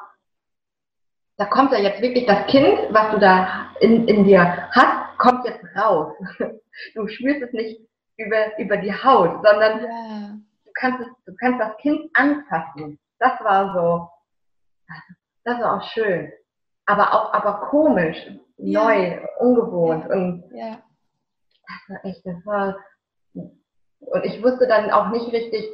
[1.36, 5.44] da kommt ja jetzt wirklich das Kind, was du da in, in dir hast, kommt
[5.46, 6.12] jetzt raus.
[6.94, 7.80] Du spürst es nicht
[8.18, 10.36] über, über die Haut, sondern ja.
[10.76, 12.98] Du kannst, es, du kannst das Kind anfassen.
[13.18, 14.08] Das war so,
[15.44, 16.32] das war auch schön.
[16.86, 18.16] Aber auch, aber komisch,
[18.58, 18.84] Ja.
[18.84, 20.08] neu, ungewohnt.
[20.08, 20.78] Und ja.
[21.66, 22.76] das war echt, das war,
[23.34, 25.64] und ich wusste dann auch nicht richtig,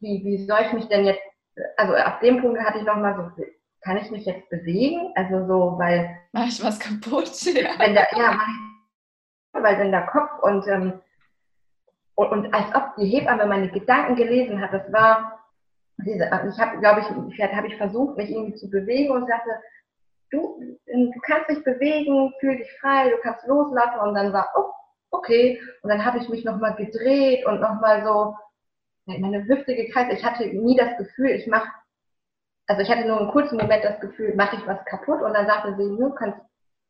[0.00, 1.22] wie, wie soll ich mich denn jetzt,
[1.76, 3.44] also ab dem Punkt hatte ich nochmal so,
[3.80, 5.12] kann ich mich jetzt bewegen?
[5.16, 7.30] Also so, weil, Mach ich was kaputt?
[7.54, 7.78] Ja.
[7.78, 8.38] wenn der, ja,
[9.52, 11.00] weil, weil wenn der Kopf und, ähm,
[12.18, 15.38] und, und als ob die Hebamme meine Gedanken gelesen hat, das war,
[15.98, 19.50] diese, ich habe, glaube ich, vielleicht habe ich versucht, mich irgendwie zu bewegen und sagte,
[20.32, 24.72] du, du kannst dich bewegen, fühl dich frei, du kannst loslassen und dann war, oh,
[25.12, 25.60] okay.
[25.82, 28.34] Und dann habe ich mich nochmal gedreht und nochmal so,
[29.06, 30.10] meine Hüfte gekreist.
[30.12, 31.68] Ich hatte nie das Gefühl, ich mache,
[32.66, 35.46] also ich hatte nur einen kurzen Moment das Gefühl, mache ich was kaputt und dann
[35.46, 36.40] sagte sie, du kannst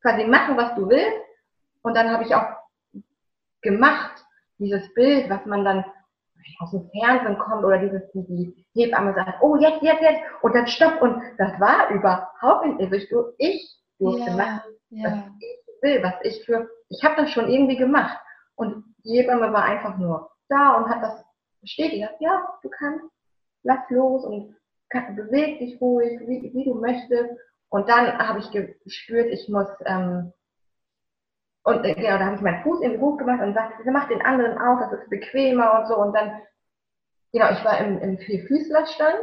[0.00, 1.20] quasi machen, was du willst.
[1.82, 2.48] Und dann habe ich auch
[3.60, 4.24] gemacht,
[4.58, 5.84] dieses Bild, was man dann
[6.60, 10.54] aus dem Fernsehen kommt oder dieses, die, die Hebamme sagt, oh, jetzt, jetzt, jetzt, und
[10.54, 11.00] dann stopp.
[11.02, 15.30] Und das war überhaupt nicht, also ich, ich durfte machen, Ja, was ja.
[15.40, 18.18] ich will, was ich für, ich habe das schon irgendwie gemacht.
[18.56, 21.24] Und die Hebamme war einfach nur da und hat das
[21.60, 23.04] bestätigt, ja, du kannst
[23.62, 24.56] lass los und
[24.88, 27.30] kann, beweg dich ruhig, wie, wie du möchtest.
[27.70, 30.32] Und dann habe ich gespürt, ich muss, ähm,
[31.68, 34.08] und äh, genau, da habe ich meinen Fuß in den Hof gemacht und sagte, mach
[34.08, 35.98] den anderen auch, das ist bequemer und so.
[35.98, 36.40] Und dann,
[37.30, 39.20] genau, ich war im, im Vierfüßlerstand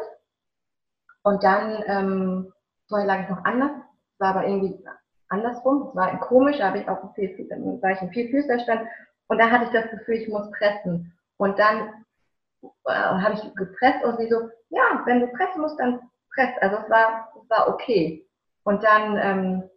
[1.23, 2.53] und dann, ähm,
[2.87, 3.71] vorher lag ich noch anders,
[4.19, 4.85] war aber irgendwie
[5.27, 8.87] andersrum, es war komisch, da habe ich auch ein Vier, dann war ich im Vierfüßlerstand
[9.27, 11.17] und da hatte ich das Gefühl, ich muss pressen.
[11.37, 12.05] Und dann
[12.61, 15.99] äh, habe ich gepresst und sie so, ja, wenn du pressen musst, dann
[16.35, 16.51] press.
[16.61, 18.27] Also es war, es war okay.
[18.63, 19.69] Und dann ähm,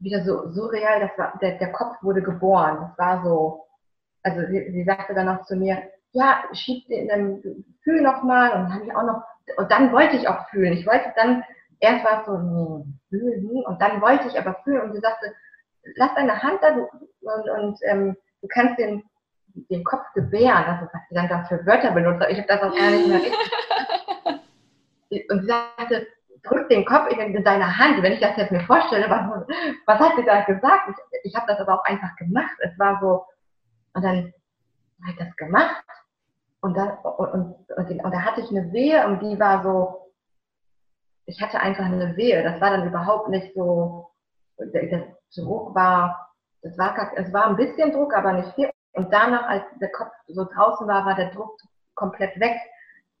[0.00, 2.78] wieder so surreal, das war, der, der Kopf wurde geboren.
[2.80, 3.66] Das war so,
[4.22, 5.82] also sie, sie sagte dann noch zu mir,
[6.12, 7.42] ja, schieb den, dann
[7.84, 9.22] fühl noch mal und dann habe ich auch noch,
[9.56, 10.72] und dann wollte ich auch fühlen.
[10.72, 11.44] Ich wollte dann,
[11.78, 15.32] erst war es so, hm, fühlen, und dann wollte ich aber fühlen und sie sagte,
[15.96, 19.04] lass deine Hand da und, und ähm, du kannst den,
[19.54, 22.24] den Kopf gebären, also was sie dann da für Wörter benutzt.
[22.28, 23.20] Ich habe das auch gar nicht mehr
[25.10, 25.30] richtig.
[25.30, 26.06] und sie sagte,
[26.42, 28.02] drück den Kopf in, in deine Hand.
[28.02, 29.46] Wenn ich das jetzt mir vorstelle, was,
[29.86, 30.88] was hat sie da gesagt?
[30.88, 32.56] Ich, ich habe das aber auch einfach gemacht.
[32.60, 33.24] Es war so,
[33.94, 34.32] und dann
[35.02, 35.84] habe ich das gemacht.
[36.60, 40.12] Und, dann, und, und, und, und da hatte ich eine Wehe und die war so,
[41.26, 42.42] ich hatte einfach eine Wehe.
[42.42, 44.10] Das war dann überhaupt nicht so,
[44.58, 48.70] der, Druck war, das war, es war ein bisschen Druck, aber nicht viel.
[48.92, 51.56] Und danach, als der Kopf so draußen war, war der Druck
[51.94, 52.56] komplett weg.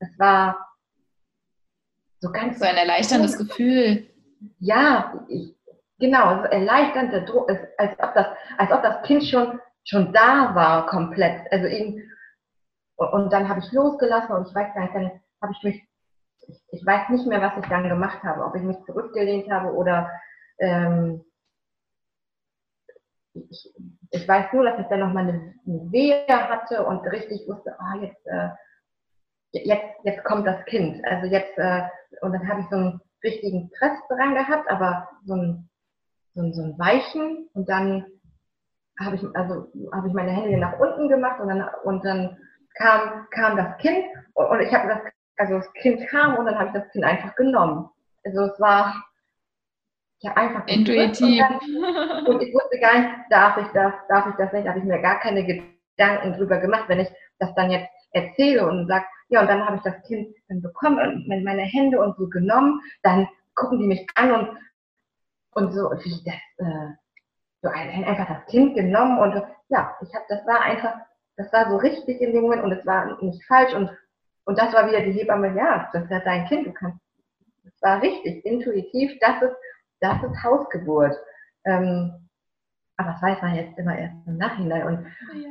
[0.00, 0.69] Das war
[2.20, 2.58] so ganz.
[2.58, 3.36] So ein erleichterndes.
[3.38, 4.06] Gefühl.
[4.58, 5.56] Ja, ich,
[5.98, 8.26] genau, so erleichternd, der Druck, als, ob das,
[8.58, 11.50] als ob das Kind schon, schon da war, komplett.
[11.50, 12.02] Also eben,
[12.96, 15.10] und dann habe ich losgelassen und ich weiß gar nicht, dann
[15.42, 15.88] habe ich mich,
[16.46, 19.72] ich, ich, weiß nicht mehr, was ich dann gemacht habe, ob ich mich zurückgelehnt habe
[19.74, 20.10] oder
[20.58, 21.24] ähm,
[23.32, 23.72] ich,
[24.10, 27.96] ich weiß nur, dass ich dann nochmal eine, eine Wehe hatte und richtig wusste, ah,
[28.00, 28.50] jetzt, äh,
[29.52, 31.04] jetzt, jetzt kommt das Kind.
[31.04, 31.82] Also jetzt, äh,
[32.22, 35.68] und dann habe ich so einen richtigen Press dran gehabt, aber so einen,
[36.34, 38.06] so einen, so einen weichen und dann
[38.98, 42.36] habe ich, also habe ich meine Hände nach unten gemacht und dann, und dann
[42.74, 44.98] kam, kam das Kind und, und ich habe das,
[45.38, 47.88] also das Kind kam und dann habe ich das Kind einfach genommen.
[48.24, 48.94] Also es war,
[50.20, 51.42] ja einfach intuitiv.
[51.42, 54.78] Und, dann, und, ich wusste gar nicht, darf ich das, darf ich das nicht, habe
[54.78, 59.04] ich mir gar keine Gedanken drüber gemacht, wenn ich das dann jetzt erzähle und sage,
[59.30, 62.80] ja, und dann habe ich das Kind dann bekommen und meine Hände und so genommen,
[63.02, 64.58] dann gucken die mich an und,
[65.52, 66.90] und so, wie das, äh,
[67.62, 70.94] so einfach das Kind genommen und ja, ich habe, das war einfach,
[71.36, 73.90] das war so richtig in dem Moment und es war nicht falsch und,
[74.44, 76.98] und das war wieder die Hebamme, ja, das ist ja dein Kind, du kannst,
[77.64, 79.56] das war richtig, intuitiv, das ist,
[80.00, 81.14] das ist Hausgeburt.
[81.64, 82.28] Ähm,
[82.96, 84.86] aber das weiß man jetzt immer erst im Nachhinein.
[84.86, 85.06] Und,
[85.42, 85.48] ja.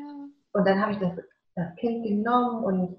[0.54, 1.14] und dann habe ich das,
[1.56, 2.98] das Kind genommen und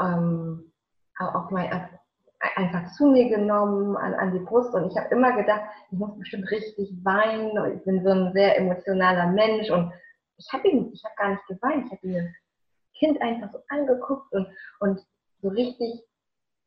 [0.00, 0.72] ähm,
[1.18, 1.88] auch mal
[2.54, 4.74] einfach zu mir genommen, an, an die Brust.
[4.74, 7.58] Und ich habe immer gedacht, ich muss bestimmt richtig weinen.
[7.58, 9.70] Und ich bin so ein sehr emotionaler Mensch.
[9.70, 9.92] Und
[10.36, 11.86] ich habe ihn, ich habe gar nicht geweint.
[11.86, 12.24] Ich habe ihn das
[12.98, 14.46] Kind einfach so angeguckt und,
[14.80, 15.00] und
[15.42, 16.02] so richtig,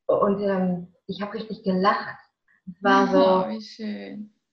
[0.05, 2.17] und ähm, ich habe richtig gelacht.
[2.67, 3.59] Es war so, oh,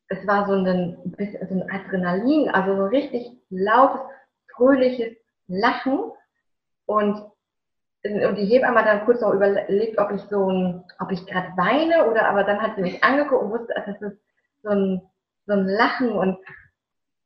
[0.08, 4.00] es war so ein, bisschen, so ein Adrenalin, also so richtig lautes,
[4.54, 5.16] fröhliches
[5.48, 6.12] Lachen.
[6.86, 7.22] Und,
[8.10, 11.48] und die Hebamme hat dann kurz noch überlegt, ob ich so ein, ob ich gerade
[11.56, 14.20] weine oder, aber dann hat sie mich angeguckt und wusste, das ist
[14.62, 15.02] so ein,
[15.46, 16.12] so ein Lachen.
[16.12, 16.38] Und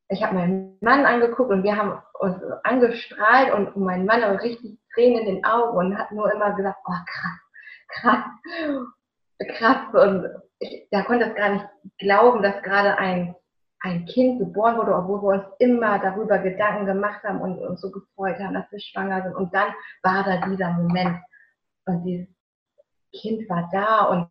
[0.08, 4.78] ich habe meinen Mann angeguckt und wir haben uns angestrahlt und mein Mann hat richtig
[4.94, 8.24] Tränen in den Augen und hat nur immer gesagt, oh krass,
[9.48, 9.94] krass, krass.
[9.94, 10.26] Und
[10.58, 11.66] ich, da konnte es gar nicht
[11.98, 13.34] glauben, dass gerade ein,
[13.80, 17.90] ein Kind geboren wurde, obwohl wir uns immer darüber Gedanken gemacht haben und uns so
[17.90, 19.34] gefreut haben, dass wir schwanger sind.
[19.34, 19.68] Und dann
[20.02, 21.18] war da dieser Moment
[21.86, 22.28] und dieses
[23.12, 24.30] Kind war da und,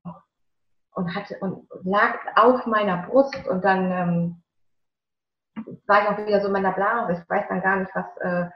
[0.94, 4.44] und hatte und lag auf meiner Brust und dann ähm,
[5.88, 7.14] war ich auch wieder so in meiner Blase.
[7.14, 8.50] Ich weiß dann gar nicht, was äh,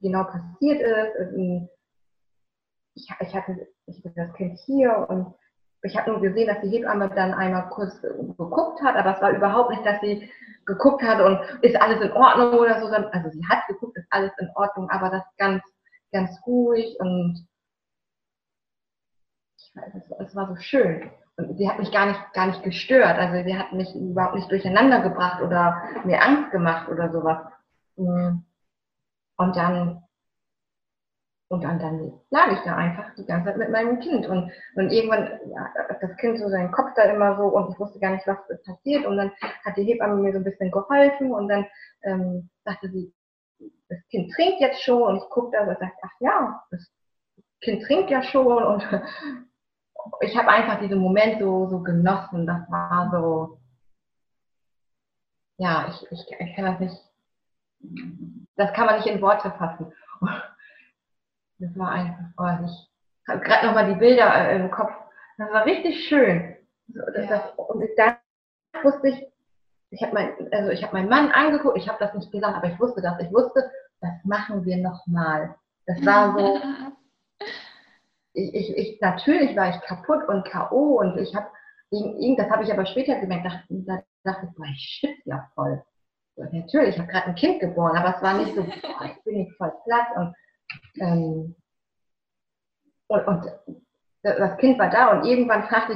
[0.00, 1.32] genau passiert ist.
[2.94, 5.34] Ich, ich, hatte, ich hatte das Kind hier und
[5.82, 9.30] ich habe nur gesehen, dass die Hebamme dann einmal kurz geguckt hat, aber es war
[9.30, 10.30] überhaupt nicht, dass sie
[10.66, 12.86] geguckt hat und ist alles in Ordnung oder so.
[12.86, 15.62] Also sie hat geguckt, ist alles in Ordnung, aber das ganz,
[16.12, 17.46] ganz ruhig und
[19.56, 21.10] ich weiß, es, war so schön.
[21.36, 23.16] Und sie hat mich gar nicht, gar nicht gestört.
[23.16, 27.38] Also sie hat mich überhaupt nicht durcheinander gebracht oder mir Angst gemacht oder sowas.
[27.94, 28.44] Und
[29.38, 30.02] dann
[31.50, 34.26] und dann, dann lag ich da einfach die ganze Zeit mit meinem Kind.
[34.26, 37.98] Und, und irgendwann ja, das Kind so seinen Kopf da immer so und ich wusste
[38.00, 38.36] gar nicht, was
[38.66, 39.06] passiert.
[39.06, 39.32] Und dann
[39.64, 41.66] hat die Hebamme mir so ein bisschen geholfen und dann
[42.02, 43.14] ähm, sagte sie,
[43.88, 46.86] das Kind trinkt jetzt schon und ich guckte da und sagte, ach ja, das
[47.62, 48.86] Kind trinkt ja schon und
[50.20, 52.46] ich habe einfach diesen Moment so, so genossen.
[52.46, 53.58] Das war so,
[55.56, 56.96] ja, ich, ich, ich kann das nicht,
[58.56, 59.90] das kann man nicht in Worte fassen.
[61.58, 62.88] Das war einfach, oh, ich
[63.28, 64.92] habe gerade nochmal die Bilder äh, im Kopf.
[65.38, 66.56] Das war richtig schön.
[66.88, 68.16] Das, das, und dann
[68.82, 69.26] wusste ich,
[69.90, 72.68] ich habe mein, also ich habe meinen Mann angeguckt, ich habe das nicht gesagt, aber
[72.68, 73.18] ich wusste das.
[73.20, 75.54] Ich wusste, das machen wir nochmal.
[75.86, 76.60] Das war so,
[78.34, 81.00] ich, ich, ich, natürlich war ich kaputt und K.O.
[81.00, 81.46] und ich habe,
[81.90, 85.82] das habe ich aber später gemerkt, da dachte ich, boah, ich schwitze ja voll.
[86.36, 89.22] Und natürlich, ich habe gerade ein Kind geboren, aber es war nicht so, boah, ich
[89.24, 90.34] bin nicht voll platt und,
[91.00, 91.54] ähm,
[93.08, 93.46] und, und
[94.22, 95.94] das Kind war da und irgendwann fragte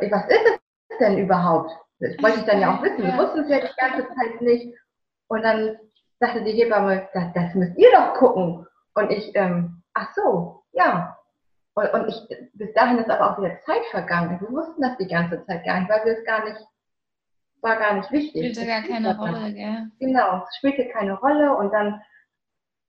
[0.00, 1.70] ich, was ist es denn überhaupt?
[2.00, 3.02] Das wollte ich dann ja auch wissen.
[3.02, 4.76] Wir wussten es ja die ganze Zeit nicht.
[5.28, 5.76] Und dann
[6.20, 8.66] sagte die Hebamme, das, das müsst ihr doch gucken.
[8.94, 11.16] Und ich, ähm, ach so, ja.
[11.74, 14.40] Und, und ich, bis dahin ist aber auch wieder Zeit vergangen.
[14.40, 16.60] Wir wussten das die ganze Zeit gar nicht, weil wir es gar nicht,
[17.62, 18.54] war gar nicht wichtig.
[18.54, 19.90] Spielte gar keine Rolle, gell?
[19.98, 22.02] Genau, es spielte keine Rolle und dann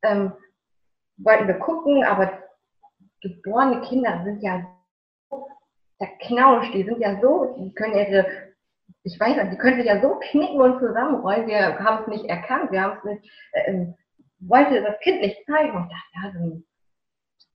[0.03, 0.33] ähm,
[1.17, 2.43] wollten wir gucken, aber
[3.21, 4.65] geborene Kinder sind ja
[5.29, 5.47] so
[5.97, 8.25] zerknautscht, die sind ja so, die können ihre,
[9.03, 12.25] ich weiß nicht, die können sich ja so knicken und zusammenrollen, wir haben es nicht
[12.25, 13.85] erkannt, wir haben es nicht, äh,
[14.39, 16.63] wollte das Kind nicht zeigen und dachte, ja, dann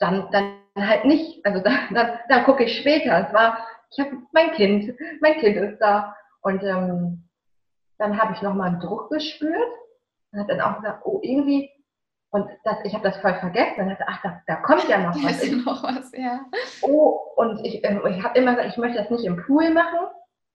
[0.01, 1.45] dann, dann halt nicht.
[1.47, 3.27] Also dann, dann, dann gucke ich später.
[3.29, 6.17] Es war, ich habe mein Kind, mein Kind ist da.
[6.43, 7.29] Und ähm,
[7.99, 9.71] dann habe ich nochmal einen Druck gespürt
[10.33, 11.71] und habe dann auch gesagt, oh, irgendwie,
[12.31, 13.75] und das, ich habe das voll vergessen.
[13.77, 15.43] Dann dachte ach, da, da kommt ja noch was.
[15.43, 16.41] Ist noch was, ja.
[16.83, 19.99] Oh, und ich, ähm, ich habe immer gesagt, ich möchte das nicht im Pool machen.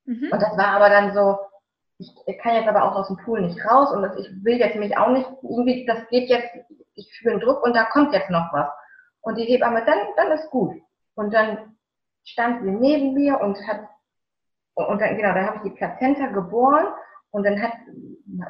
[0.06, 0.30] Mhm.
[0.32, 1.38] Und das war aber dann so,
[1.98, 4.76] ich kann jetzt aber auch aus dem Pool nicht raus und das, ich will jetzt
[4.76, 6.50] mich auch nicht, irgendwie, das geht jetzt,
[6.94, 8.70] ich fühle einen Druck und da kommt jetzt noch was.
[9.22, 10.76] Und die Hebamme, dann, dann ist gut.
[11.16, 11.76] Und dann
[12.26, 13.88] stand sie neben mir und hat,
[14.76, 16.88] und dann, genau, da habe ich die Plazenta geboren
[17.32, 17.74] und dann hat,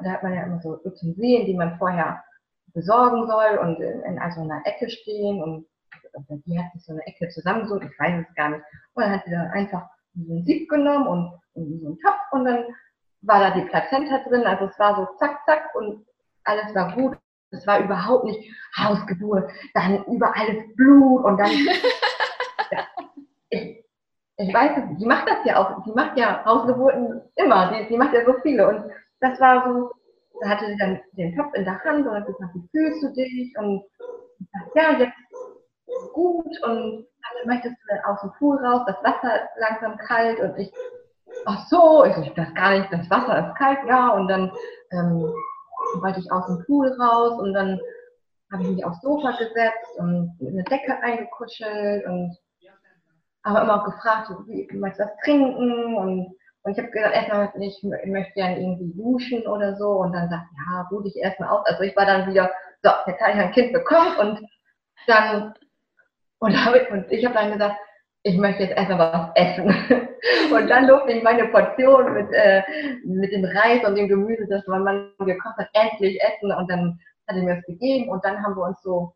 [0.04, 2.24] da hat man ja immer so Utensilien, die man vorher
[2.76, 5.66] besorgen soll und in, in also einer Ecke stehen und,
[6.14, 8.64] und die hat sich so eine Ecke zusammengesucht, ich weiß es gar nicht.
[8.94, 12.32] Und dann hat sie dann einfach so einen Sieb genommen und, und so einen Topf
[12.32, 12.66] und dann
[13.22, 16.06] war da die Plazenta drin, also es war so zack, zack und
[16.44, 17.18] alles war gut
[17.58, 21.52] es war überhaupt nicht Hausgeburt, dann überall ist Blut und dann.
[22.72, 22.80] ja,
[23.50, 23.86] ich,
[24.38, 27.98] ich weiß es, die macht das ja auch, die macht ja Hausgeburten immer, die, die
[27.98, 28.68] macht ja so viele.
[28.68, 29.92] Und das war so,
[30.42, 33.14] da hatte sie dann den Topf in der Hand und hat gesagt, wie fühlst du
[33.14, 33.54] dich?
[33.58, 33.84] Und
[34.40, 38.98] ich dachte, ja, jetzt gut und dann möchtest du dann aus dem Pool raus, das
[39.04, 40.72] Wasser langsam kalt und ich,
[41.46, 44.52] ach so, ich, das gar nicht, das Wasser ist kalt, ja, und dann
[44.92, 45.34] ähm,
[46.02, 47.80] wollte ich aus dem Pool raus und dann
[48.52, 52.38] habe ich mich aufs Sofa gesetzt und eine Decke eingekuschelt und
[53.44, 55.96] habe immer auch gefragt, wie, möchtest du was trinken?
[55.96, 56.36] Und,
[56.66, 59.88] und ich habe gesagt, erstmal, ich, ich möchte gerne irgendwie duschen oder so.
[60.00, 61.64] Und dann sagt, ja, ruh dich erstmal aus.
[61.68, 62.50] Also ich war dann wieder,
[62.82, 64.50] so, jetzt habe ich ein Kind bekommen und
[65.06, 65.54] dann,
[66.40, 67.76] und, damit, und ich habe dann gesagt,
[68.24, 69.68] ich möchte jetzt erstmal was essen.
[70.52, 72.64] Und dann durfte ich meine Portion mit, äh,
[73.04, 76.52] mit dem Reis und dem Gemüse, das mein Mann gekocht hat, endlich essen.
[76.52, 79.14] Und dann hat er mir das gegeben und dann haben wir uns so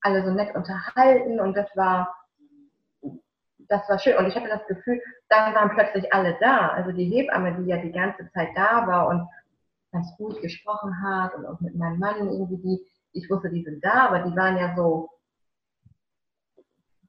[0.00, 2.12] alle so nett unterhalten und das war,
[3.70, 4.16] das war schön.
[4.16, 6.68] Und ich hatte das Gefühl, dann waren plötzlich alle da.
[6.68, 9.26] Also die Hebamme, die ja die ganze Zeit da war und
[9.92, 13.84] ganz gut gesprochen hat und auch mit meinem Mann irgendwie, die, ich wusste, die sind
[13.84, 15.08] da, aber die waren ja so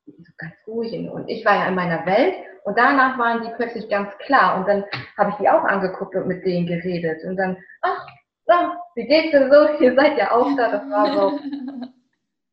[0.06, 3.90] so ganz ruhig und ich war ja in meiner Welt und danach waren die plötzlich
[3.90, 4.84] ganz klar und dann
[5.18, 8.06] habe ich die auch angeguckt und mit denen geredet und dann, ach,
[8.48, 9.68] ach wie geht's denn so?
[9.84, 11.40] Ihr seid ja auch da, das war so.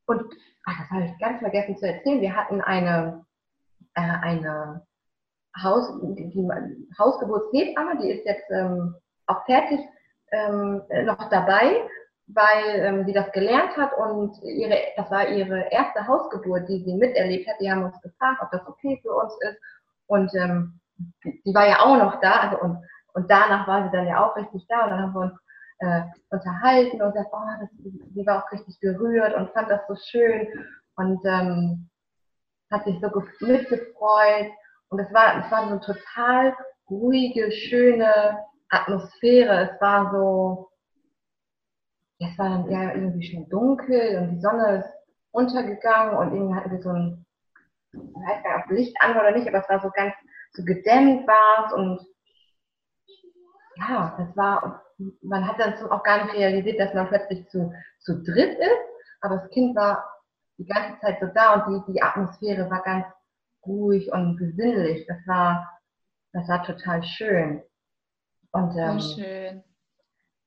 [0.06, 0.22] Und
[0.64, 2.22] ach, das habe ich ganz vergessen zu erzählen.
[2.22, 3.26] Wir hatten eine,
[3.94, 4.86] äh, eine
[5.62, 6.48] Haus, die, die
[6.98, 8.94] Hausgeburtshebamme, die ist jetzt ähm,
[9.26, 9.80] auch fertig
[10.30, 11.88] ähm, noch dabei
[12.28, 16.94] weil ähm, sie das gelernt hat und ihre, das war ihre erste Hausgeburt, die sie
[16.94, 17.56] miterlebt hat.
[17.60, 19.58] Die haben uns gefragt, ob das okay für uns ist.
[20.06, 20.80] Und ähm,
[21.24, 22.78] die war ja auch noch da, also und,
[23.14, 25.40] und danach war sie dann ja auch richtig da und dann haben wir uns
[25.78, 27.70] äh, unterhalten und gesagt, oh, das,
[28.14, 30.48] sie war auch richtig gerührt und fand das so schön
[30.96, 31.88] und ähm,
[32.70, 33.08] hat sich so
[33.46, 34.50] mitgefreut.
[34.90, 36.56] Und es war, es war so eine total
[36.90, 38.38] ruhige, schöne
[38.70, 39.70] Atmosphäre.
[39.70, 40.68] Es war so,
[42.20, 44.90] es war dann ja irgendwie schon dunkel und die Sonne ist
[45.30, 47.26] untergegangen und irgendwie hatten wir so ein,
[47.92, 50.14] ich weiß gar nicht, ob Licht an oder nicht, aber es war so ganz,
[50.52, 52.00] so gedämmt war es und
[53.76, 54.82] ja, das war,
[55.22, 58.78] man hat dann auch gar nicht realisiert, dass man plötzlich zu, zu dritt ist,
[59.20, 60.17] aber das Kind war
[60.58, 63.06] die ganze Zeit so da und die, die Atmosphäre war ganz
[63.64, 65.06] ruhig und besinnlich.
[65.06, 65.80] Das war,
[66.32, 67.62] das war total schön.
[68.52, 69.64] Und, ähm, so schön.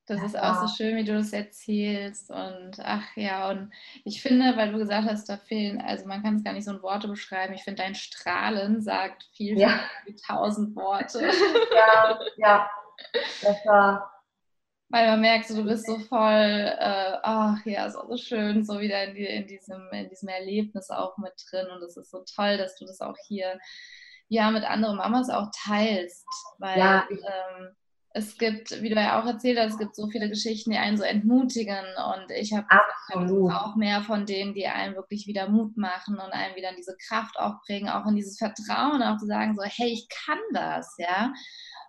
[0.06, 2.30] Das ja, ist auch so schön, wie du das erzählst.
[2.30, 3.72] Und ach ja, und
[4.04, 6.72] ich finde, weil du gesagt hast, da fehlen, also man kann es gar nicht so
[6.72, 7.54] in Worte beschreiben.
[7.54, 9.68] Ich finde, dein Strahlen sagt viel, ja.
[9.68, 11.24] viel wie tausend Worte.
[11.74, 12.70] Ja, ja.
[13.42, 14.11] Das war.
[14.92, 18.62] Weil man merkt, so, du bist so voll, äh, ach ja, ist auch so schön,
[18.62, 21.66] so wieder in, die, in, diesem, in diesem Erlebnis auch mit drin.
[21.74, 23.58] Und es ist so toll, dass du das auch hier
[24.28, 26.26] ja mit anderen Mamas auch teilst.
[26.58, 27.74] Weil ja, ähm,
[28.14, 30.98] es gibt, wie du ja auch erzählt hast, es gibt so viele Geschichten, die einen
[30.98, 32.66] so entmutigen und ich habe
[33.50, 36.96] auch mehr von denen, die einen wirklich wieder Mut machen und einen wieder in diese
[37.08, 40.94] Kraft auch bringen, auch in dieses Vertrauen, auch zu sagen so, hey, ich kann das,
[40.98, 41.32] ja.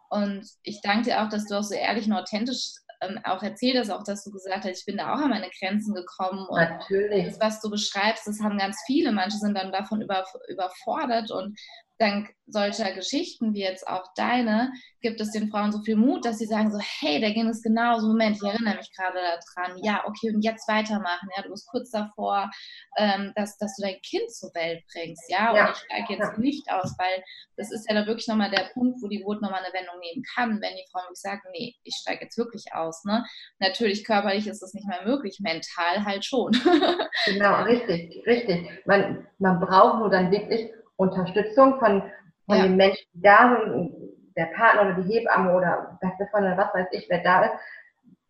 [0.10, 2.74] Und ich danke dir auch, dass du auch so ehrlich und authentisch
[3.04, 5.50] ähm, auch erzählt hast, auch dass du gesagt hast, ich bin da auch an meine
[5.60, 6.46] Grenzen gekommen.
[6.48, 7.26] Und Natürlich.
[7.26, 9.12] das, was du beschreibst, das haben ganz viele.
[9.12, 11.58] Manche sind dann davon über, überfordert und
[11.98, 14.72] dank solcher Geschichten wie jetzt auch deine,
[15.02, 17.62] gibt es den Frauen so viel Mut, dass sie sagen so, hey, da ging es
[17.62, 19.20] genauso, Moment, ich erinnere mich gerade
[19.56, 22.50] daran, ja, okay, und jetzt weitermachen, ja, du bist kurz davor,
[22.98, 25.68] ähm, dass, dass du dein Kind zur Welt bringst, ja, ja.
[25.68, 26.40] und ich steige jetzt ja.
[26.40, 27.24] nicht aus, weil
[27.56, 30.24] das ist ja da wirklich nochmal der Punkt, wo die Geburt nochmal eine Wendung nehmen
[30.36, 33.24] kann, wenn die Frau wirklich sagt, nee, ich steige jetzt wirklich aus, ne,
[33.60, 36.52] natürlich körperlich ist das nicht mehr möglich, mental halt schon.
[37.26, 40.70] genau, richtig, richtig, man, man braucht nur dann wirklich
[41.04, 42.04] Unterstützung von,
[42.46, 42.64] von ja.
[42.64, 43.94] den Menschen, die da sind,
[44.36, 47.54] der Partner oder die Hebamme oder beste Freundin, was weiß ich, wer da ist,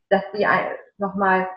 [0.10, 0.46] dass die
[0.98, 1.48] nochmal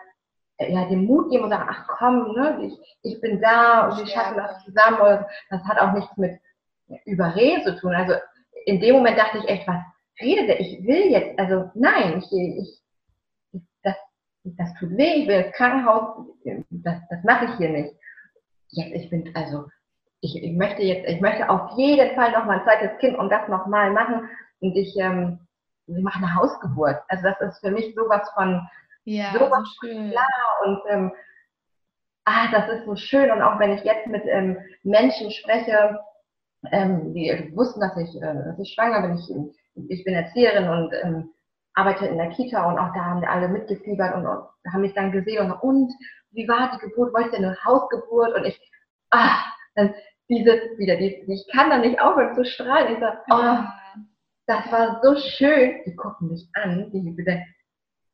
[0.59, 4.07] ja, den Mut geben und sagen, ach komm, ne, ich, ich bin da und wir
[4.07, 5.25] schaffen das zusammen.
[5.49, 6.39] das hat auch nichts mit
[7.05, 7.93] Überreden zu tun.
[7.93, 8.13] Also
[8.65, 9.81] in dem Moment dachte ich echt, was
[10.19, 10.59] redet er?
[10.59, 13.95] Ich will jetzt, also nein, ich, ich, das,
[14.43, 16.25] das tut weh, ich will ins Krankenhaus,
[16.69, 17.93] das, das mache ich hier nicht.
[18.69, 19.67] Jetzt, ich bin, also
[20.21, 23.29] ich, ich möchte jetzt, ich möchte auf jeden Fall noch mal ein zweites Kind und
[23.29, 24.29] das nochmal machen.
[24.59, 25.39] Und ich, ähm,
[25.85, 26.97] ich mache eine Hausgeburt.
[27.07, 28.67] Also das ist für mich sowas von
[29.05, 30.11] ja, sowas so schön.
[30.11, 30.25] klar
[30.65, 31.11] und ähm,
[32.25, 33.31] ah, das ist so schön.
[33.31, 35.99] Und auch wenn ich jetzt mit ähm, Menschen spreche,
[36.71, 40.93] ähm, die wussten, dass ich, äh, dass ich schwanger bin, ich, ich bin Erzieherin und
[41.03, 41.29] ähm,
[41.75, 45.11] arbeite in der Kita und auch da haben alle mitgefiebert und, und haben mich dann
[45.11, 45.93] gesehen und, und
[46.31, 47.13] wie war die Geburt?
[47.13, 48.35] Wolltest du eine Hausgeburt?
[48.35, 48.59] Und ich,
[49.11, 49.37] ah,
[49.77, 49.93] dann
[50.29, 52.93] dieses wieder, die, ich kann da nicht aufhören zu strahlen.
[52.93, 54.03] Ich sage, oh,
[54.47, 55.81] das war so schön.
[55.85, 57.39] Die gucken mich an, die wieder,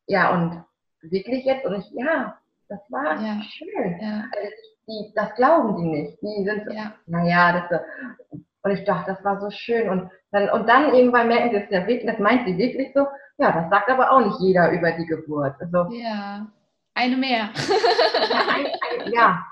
[0.06, 0.64] ja, und
[1.10, 2.38] wirklich jetzt, und ich, ja,
[2.68, 3.40] das war ja.
[3.42, 3.98] schön.
[4.00, 4.24] Ja.
[4.32, 4.48] Also
[4.86, 6.18] die, das glauben die nicht.
[6.22, 6.94] Die sind so, ja.
[7.06, 7.80] naja, das
[8.30, 8.38] so.
[8.62, 9.90] Und ich dachte, das war so schön.
[9.90, 13.06] Und dann, und dann irgendwann merken sie, das, ja wirklich, das meint sie wirklich so,
[13.36, 15.54] ja, das sagt aber auch nicht jeder über die Geburt.
[15.60, 16.46] Also, ja,
[16.94, 17.50] eine mehr.
[18.30, 19.44] ja, ein, ein, ja,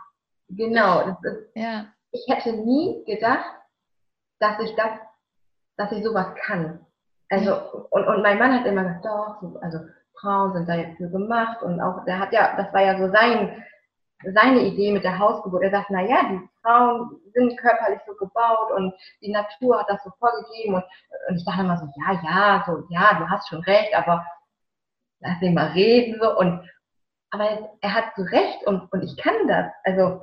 [0.49, 1.03] genau.
[1.09, 3.51] Das ist, ja ich hätte nie gedacht,
[4.39, 4.91] dass ich das,
[5.77, 6.87] dass ich sowas kann.
[7.31, 9.79] Also, und, und mein Mann hat immer gesagt, doch, also
[10.21, 13.11] Frauen sind da jetzt für gemacht und auch, der hat ja, das war ja so
[13.11, 13.65] sein,
[14.35, 15.63] seine Idee mit der Hausgeburt.
[15.63, 20.03] Er sagt, na ja, die Frauen sind körperlich so gebaut und die Natur hat das
[20.05, 20.85] so vorgegeben und,
[21.29, 24.25] und ich dachte immer so, ja, ja, so, ja, du hast schon recht, aber
[25.21, 26.69] lass ihn mal reden so und,
[27.31, 29.73] aber er hat so recht und, und ich kann das.
[29.85, 30.23] Also,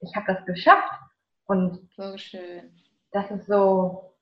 [0.00, 0.92] ich habe das geschafft.
[1.50, 2.70] Und so schön.
[3.10, 4.14] Das ist so.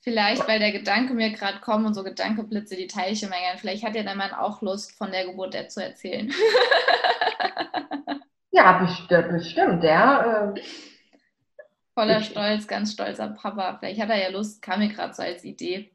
[0.00, 3.58] Vielleicht, weil der Gedanke mir gerade kommt und so Gedankeblitze die Teilchen mengen.
[3.58, 6.32] Vielleicht hat ja der Mann auch Lust, von der Geburt zu erzählen.
[8.50, 10.50] ja, bestimmt, bestimmt, ja.
[10.50, 10.60] Äh,
[11.94, 13.76] Voller Stolz, ganz stolzer Papa.
[13.78, 15.92] Vielleicht hat er ja Lust, kam mir gerade so als Idee.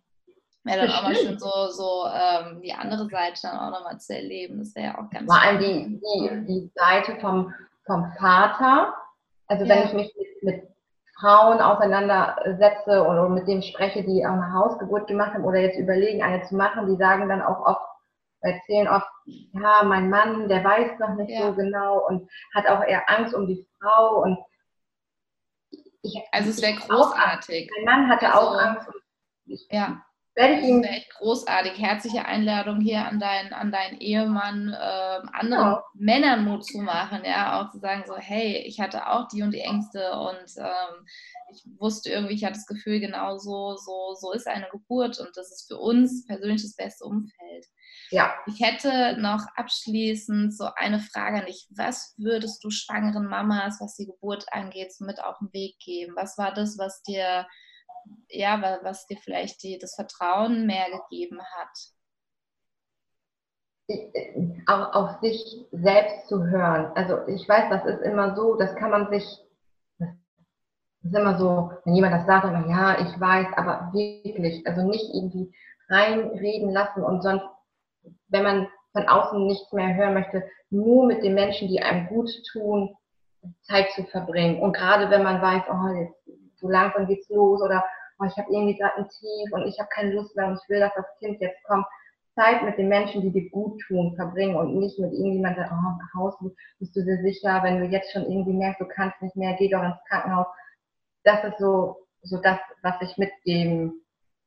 [0.63, 4.15] Wäre dann auch mal schön so, so ähm, die andere Seite dann auch nochmal zu
[4.15, 4.59] erleben.
[4.59, 7.53] Das wäre ja auch ganz Vor allem die, die, die Seite vom,
[7.85, 8.93] vom Vater.
[9.47, 9.75] Also ja.
[9.75, 10.68] wenn ich mich mit, mit
[11.19, 16.23] Frauen auseinandersetze oder mit denen spreche, die auch eine Hausgeburt gemacht haben oder jetzt überlegen,
[16.23, 17.81] eine zu machen, die sagen dann auch oft,
[18.41, 21.47] erzählen oft, ja, mein Mann, der weiß noch nicht ja.
[21.47, 24.37] so genau und hat auch eher Angst um die Frau und
[26.01, 27.69] ich, also es wäre großartig.
[27.75, 28.89] Mein Mann hatte also, auch Angst.
[29.45, 30.01] Ich, ja.
[30.39, 30.83] Werde ich ihm.
[30.83, 31.77] echt großartig.
[31.77, 35.83] Herzliche Einladung hier an deinen, an deinen Ehemann, äh, anderen ja.
[35.95, 39.51] Männern Mut zu machen, ja, auch zu sagen so, hey, ich hatte auch die und
[39.51, 41.05] die Ängste und ähm,
[41.51, 45.35] ich wusste irgendwie, ich hatte das Gefühl, genau so, so, so ist eine Geburt und
[45.35, 47.65] das ist für uns persönlich das beste Umfeld.
[48.11, 48.33] Ja.
[48.47, 51.67] Ich hätte noch abschließend so eine Frage an dich.
[51.71, 56.13] Was würdest du schwangeren Mamas, was die Geburt angeht, so mit auf den Weg geben?
[56.15, 57.45] Was war das, was dir
[58.29, 61.77] ja, was dir vielleicht die, das Vertrauen mehr gegeben hat?
[64.67, 66.91] auch auf sich selbst zu hören.
[66.95, 69.25] Also ich weiß, das ist immer so, das kann man sich,
[69.97, 70.09] das
[71.03, 75.09] ist immer so, wenn jemand das sagt, immer, ja, ich weiß, aber wirklich, also nicht
[75.13, 75.53] irgendwie
[75.89, 77.45] reinreden lassen und sonst,
[78.27, 82.29] wenn man von außen nichts mehr hören möchte, nur mit den Menschen, die einem gut
[82.51, 82.95] tun,
[83.63, 84.61] Zeit zu verbringen.
[84.61, 87.83] Und gerade wenn man weiß, oh, jetzt so langsam geht's los oder
[88.19, 90.69] oh, ich habe irgendwie gerade ein Tief und ich habe keine Lust mehr und ich
[90.69, 91.85] will, dass das Kind jetzt kommt,
[92.35, 96.35] Zeit mit den Menschen, die dir gut tun, verbringen und nicht mit irgendjemandem, oh, Haus,
[96.79, 99.69] bist du dir sicher, wenn du jetzt schon irgendwie merkst, du kannst nicht mehr, geh
[99.69, 100.47] doch ins Krankenhaus.
[101.23, 104.05] Das ist so, so das, was ich mitgeben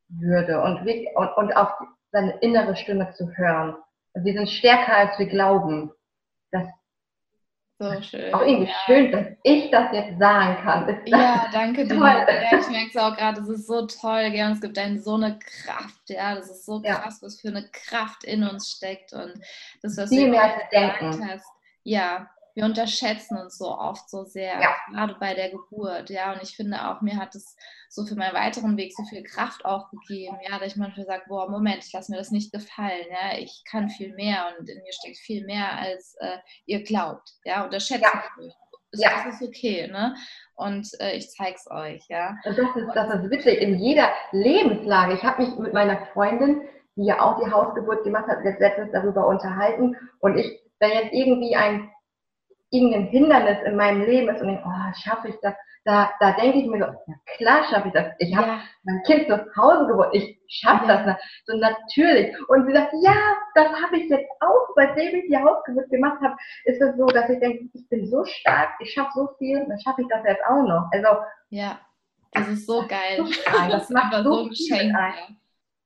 [0.09, 0.81] würde und,
[1.15, 1.69] und, und auf
[2.13, 3.77] seine innere Stimme zu hören.
[4.15, 5.91] wir sind stärker, als wir glauben.
[6.51, 6.67] Das
[7.83, 8.35] so schön.
[8.35, 8.77] Auch irgendwie ja.
[8.87, 11.01] schön, dass ich das jetzt sagen kann.
[11.07, 11.95] ja, danke dir.
[11.95, 12.27] Ja,
[12.59, 15.15] ich merke es auch gerade, es ist so toll, ja, und es gibt einen so
[15.15, 17.27] eine Kraft, ja, das ist so krass, ja.
[17.27, 19.35] was für eine Kraft in uns steckt und
[19.83, 21.29] das, was Viel du mehr gesagt denken.
[21.29, 21.47] hast.
[21.85, 24.75] Ja, wir unterschätzen uns so oft so sehr, ja.
[24.91, 26.33] gerade bei der Geburt, ja.
[26.33, 27.57] Und ich finde auch, mir hat es
[27.89, 31.25] so für meinen weiteren Weg so viel Kraft auch gegeben, ja, dass ich manchmal sage,
[31.29, 34.83] boah, Moment, ich lasse mir das nicht gefallen, ja, ich kann viel mehr und in
[34.83, 38.23] mir steckt viel mehr, als äh, ihr glaubt, ja, unterschätzt ja.
[38.39, 38.55] mich.
[38.95, 39.11] Ja.
[39.25, 40.15] Das ist okay, ne?
[40.55, 42.37] Und äh, ich zeig's euch, ja.
[42.45, 45.15] Und das ist, das ist witzig, in jeder Lebenslage.
[45.15, 46.61] Ich habe mich mit meiner Freundin,
[46.97, 51.57] die ja auch die Hausgeburt gemacht hat, letztens darüber unterhalten und ich, wenn jetzt irgendwie
[51.57, 51.91] ein
[52.73, 55.55] irgendein Hindernis in meinem Leben ist und denke, oh, schaffe ich das?
[55.85, 58.07] Da, da denke ich mir so, ja klar schaffe ich das.
[58.19, 58.61] Ich habe ja.
[58.85, 60.97] mein Kind zu Hause geboren, ich schaffe ja.
[60.97, 61.07] das.
[61.07, 61.19] Ne?
[61.47, 62.35] So natürlich.
[62.49, 63.15] Und sie sagt, ja,
[63.55, 67.29] das habe ich jetzt auch, seitdem ich die Hausgeburt gemacht habe, ist es so, dass
[67.29, 70.45] ich denke, ich bin so stark, ich schaffe so viel, dann schaffe ich das jetzt
[70.47, 70.89] auch noch.
[70.93, 71.09] Also,
[71.51, 71.79] ja,
[72.33, 73.19] das ist so geil.
[73.19, 74.97] Das, das macht so ein Geschenk.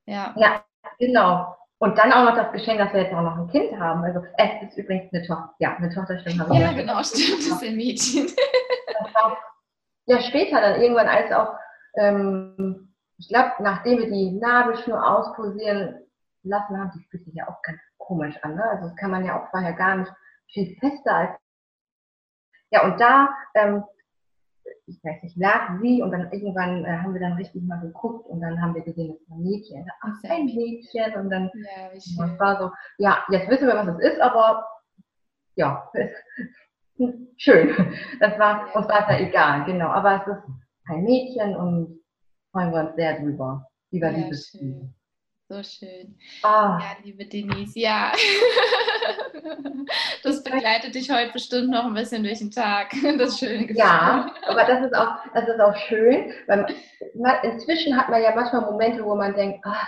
[0.06, 0.34] Ja.
[0.36, 0.64] ja,
[0.98, 1.56] genau.
[1.78, 4.02] Und dann auch noch das Geschenk, dass wir jetzt auch noch ein Kind haben.
[4.02, 5.54] Also es ist übrigens eine Tochter.
[5.58, 6.40] Ja, eine Tochter stimmt.
[6.40, 7.38] Habe ja, genau, stimmt.
[7.38, 8.28] Das ist ein Mädchen.
[10.06, 11.52] ja, später dann irgendwann als auch,
[11.98, 16.00] ähm, ich glaube, nachdem wir die Nabelschnur ausposieren
[16.42, 18.54] lassen haben, die fühlt sich ja auch ganz komisch an.
[18.54, 18.64] Ne?
[18.64, 20.12] Also das kann man ja auch vorher gar nicht
[20.48, 21.30] viel fester als.
[22.70, 23.84] Ja, und da ähm,
[24.86, 28.26] ich weiß nicht, lag sie und dann irgendwann äh, haben wir dann richtig mal geguckt
[28.28, 29.86] und dann haben wir gesehen, das ist ein Mädchen.
[30.00, 34.12] Ach, ein Mädchen und dann ja, das war so, ja, jetzt wissen wir, was es
[34.12, 34.66] ist, aber
[35.56, 35.90] ja,
[37.36, 37.74] schön.
[38.20, 39.88] Das war, uns war es ja egal, genau.
[39.88, 40.42] Aber es ist
[40.88, 42.00] ein Mädchen und
[42.52, 43.66] freuen wir uns sehr drüber.
[43.90, 44.92] Über ja, Liebesgefühle.
[45.48, 46.18] So schön.
[46.42, 46.76] Ah.
[46.80, 48.12] Ja, liebe Denise, ja.
[50.24, 52.92] Das begleitet dich heute bestimmt noch ein bisschen durch den Tag.
[53.18, 53.76] Das schöne Gefühl.
[53.76, 56.66] Ja, aber das ist auch, das ist auch schön, weil
[57.14, 59.86] man, inzwischen hat man ja manchmal Momente, wo man denkt, ah,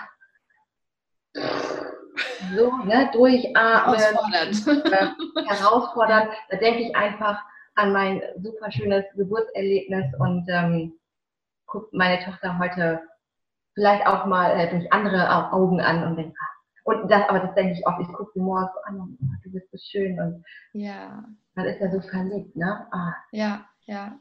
[2.54, 4.66] so, ne, durchatmen, herausfordernd.
[4.92, 6.30] Äh, herausfordernd.
[6.50, 7.42] Da denke ich einfach
[7.74, 10.98] an mein super schönes Geburtserlebnis und ähm,
[11.66, 13.02] guckt meine Tochter heute
[13.78, 17.54] vielleicht auch mal äh, durch andere Augen an und denkt, ah, und das, aber das
[17.54, 20.18] denke ich oft, ich gucke sie morgens so an und oh, du bist so schön
[20.18, 21.22] und ja.
[21.54, 22.88] man ist ja so verliebt, ne?
[22.90, 23.14] Ah.
[23.30, 24.18] Ja, ja.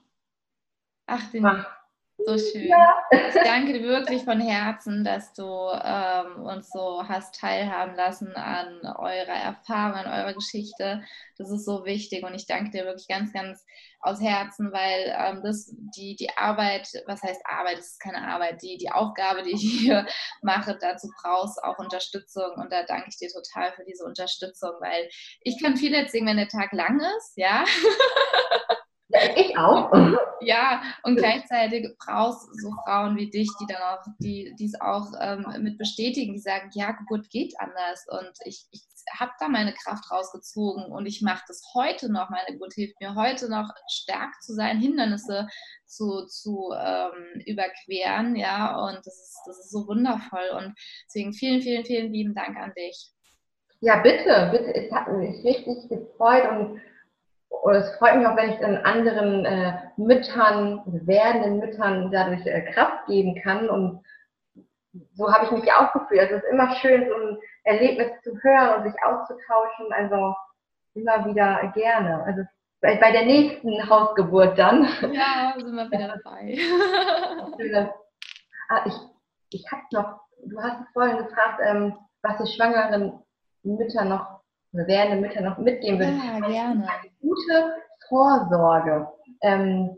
[1.07, 1.76] Ach, den, Ach.
[2.25, 2.67] So schön.
[2.67, 3.03] Ja.
[3.11, 8.81] Ich danke dir wirklich von Herzen, dass du ähm, uns so hast teilhaben lassen an
[8.97, 11.03] eurer Erfahrung, an eurer Geschichte.
[11.37, 13.63] Das ist so wichtig und ich danke dir wirklich ganz, ganz
[13.99, 18.61] aus Herzen, weil ähm, das die, die Arbeit, was heißt Arbeit, das ist keine Arbeit,
[18.61, 20.07] die, die Aufgabe, die ich hier
[20.41, 25.07] mache, dazu brauchst auch Unterstützung und da danke ich dir total für diese Unterstützung, weil
[25.41, 27.63] ich kann viel erzählen, wenn der Tag lang ist, ja.
[29.09, 29.91] Ja, ich auch.
[30.41, 35.11] Ja, und gleichzeitig brauchst du so Frauen wie dich, die dann auch, die es auch
[35.19, 38.81] ähm, mit bestätigen, die sagen, ja, Geburt geht anders und ich, ich
[39.17, 42.29] habe da meine Kraft rausgezogen und ich mache das heute noch.
[42.29, 45.47] Meine Geburt hilft mir heute noch, stark zu sein, Hindernisse
[45.85, 50.75] zu, zu ähm, überqueren, ja, und das ist, das ist so wundervoll und
[51.07, 53.11] deswegen vielen, vielen, vielen lieben Dank an dich.
[53.79, 56.81] Ja, bitte, bitte, es hat mich richtig gefreut und
[57.67, 62.61] und es freut mich auch, wenn ich dann anderen äh, Müttern, werdenden Müttern dadurch äh,
[62.71, 63.69] Kraft geben kann.
[63.69, 64.03] Und
[65.15, 66.21] so habe ich mich auch gefühlt.
[66.21, 69.91] Also es ist immer schön, so ein Erlebnis zu hören und sich auszutauschen.
[69.91, 70.33] Also
[70.93, 72.23] immer wieder gerne.
[72.23, 72.43] Also
[72.79, 74.83] bei, bei der nächsten Hausgeburt dann.
[75.01, 76.57] Ja, sind wir wieder dabei.
[78.69, 78.93] ah, ich
[79.49, 83.19] ich habe noch, du hast vorhin gefragt, ähm, was die schwangeren
[83.63, 84.36] Mütter noch
[84.85, 86.11] werdende Mütter noch mitgeben würde.
[86.11, 86.87] Ja, gerne.
[86.87, 87.73] Eine gute
[88.09, 89.07] Vorsorge.
[89.41, 89.97] Ähm,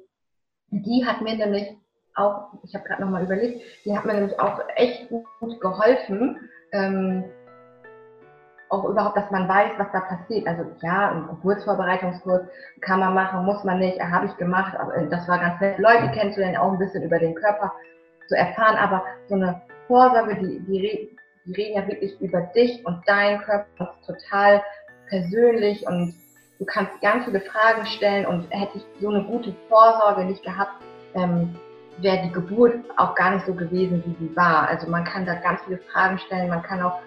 [0.71, 1.75] die hat mir nämlich
[2.15, 5.09] auch, ich habe gerade nochmal überlegt, die hat mir nämlich auch echt
[5.39, 6.37] gut geholfen.
[6.71, 7.25] Ähm,
[8.69, 10.47] auch überhaupt, dass man weiß, was da passiert.
[10.47, 12.41] Also ja, ein Geburtsvorbereitungskurs
[12.81, 15.79] kann man machen, muss man nicht, habe ich gemacht, aber äh, das war ganz nett,
[15.79, 17.73] Leute kennenzulernen, auch ein bisschen über den Körper
[18.27, 23.07] zu erfahren, aber so eine Vorsorge, die, die, die reden ja wirklich über dich und
[23.07, 24.63] deinen Körper, das ist total
[25.09, 26.13] persönlich und
[26.59, 30.73] du kannst ganz viele Fragen stellen und hätte ich so eine gute Vorsorge nicht gehabt,
[31.15, 31.55] ähm,
[31.97, 34.67] wäre die Geburt auch gar nicht so gewesen, wie sie war.
[34.67, 36.99] Also man kann da ganz viele Fragen stellen, man kann auch,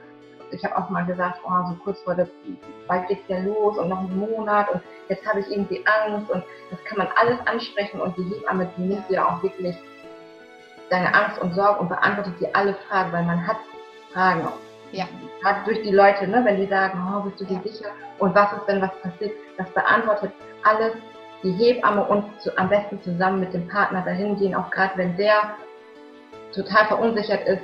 [0.51, 2.29] ich habe auch mal gesagt, oh, so kurz vor der,
[2.87, 6.43] bald geht's ja los und noch einen Monat und jetzt habe ich irgendwie Angst und
[6.71, 9.77] das kann man alles ansprechen und die Hebamme, die nimmt dir auch wirklich
[10.91, 13.57] deine Angst und Sorge und beantwortet dir alle Fragen, weil man hat
[14.13, 14.49] Fragen.
[14.93, 15.07] Ja.
[15.41, 17.71] Gerade durch die Leute, ne, wenn die sagen, oh, bist du dir ja.
[17.71, 17.91] sicher?
[18.19, 19.33] Und was ist, wenn was passiert?
[19.59, 20.33] Das beantwortet
[20.65, 20.93] alles
[21.43, 25.17] die Hebamme und zu, am besten zusammen mit dem Partner dahin gehen, auch gerade wenn
[25.17, 25.57] der
[26.55, 27.63] total verunsichert ist.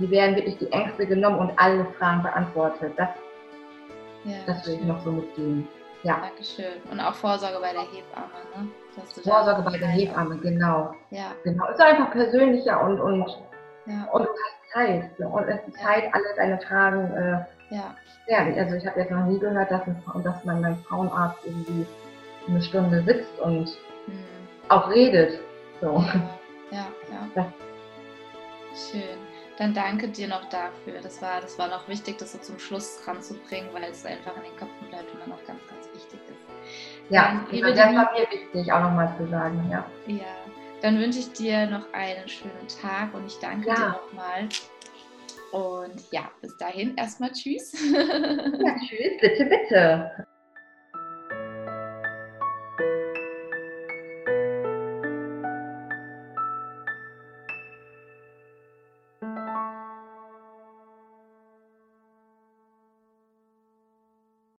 [0.00, 2.92] Sie werden wirklich die Ängste genommen und alle Fragen beantwortet.
[2.96, 3.08] Das,
[4.24, 5.68] ja, das will ich noch so mitgeben.
[6.02, 6.20] Ja.
[6.20, 6.82] Dankeschön.
[6.90, 8.68] Und auch Vorsorge bei der Hebamme, ne?
[9.22, 10.94] Vorsorge bei der Hebamme, genau.
[11.10, 11.32] Ja.
[11.44, 11.68] Genau.
[11.68, 13.26] Ist einfach persönlicher und, und,
[13.86, 14.08] ja.
[14.12, 14.30] und du
[14.76, 15.10] Zeit.
[15.18, 17.10] Und es ist Zeit, alle deine Fragen.
[17.14, 17.94] Äh, ja.
[18.26, 18.38] ja.
[18.56, 19.82] Also ich habe jetzt noch nie gehört, dass,
[20.22, 21.86] dass man beim Frauenarzt irgendwie
[22.48, 23.66] eine Stunde sitzt und
[24.06, 24.24] hm.
[24.68, 25.40] auch redet.
[25.80, 26.04] So.
[26.70, 27.28] Ja, ja.
[27.36, 27.52] ja.
[28.74, 29.18] Schön.
[29.58, 31.00] Dann danke dir noch dafür.
[31.02, 34.42] Das war, das war noch wichtig, das so zum Schluss ranzubringen, weil es einfach in
[34.42, 37.08] den Köpfen bleibt und dann auch ganz, ganz wichtig ist.
[37.08, 39.64] Ja, dann, das war mir wichtig, auch nochmal zu sagen.
[39.70, 39.86] Ja.
[40.06, 40.24] ja,
[40.82, 43.74] dann wünsche ich dir noch einen schönen Tag und ich danke ja.
[43.74, 44.48] dir nochmal.
[45.52, 47.72] Und ja, bis dahin erstmal Tschüss.
[47.92, 50.25] ja, tschüss, bitte, bitte.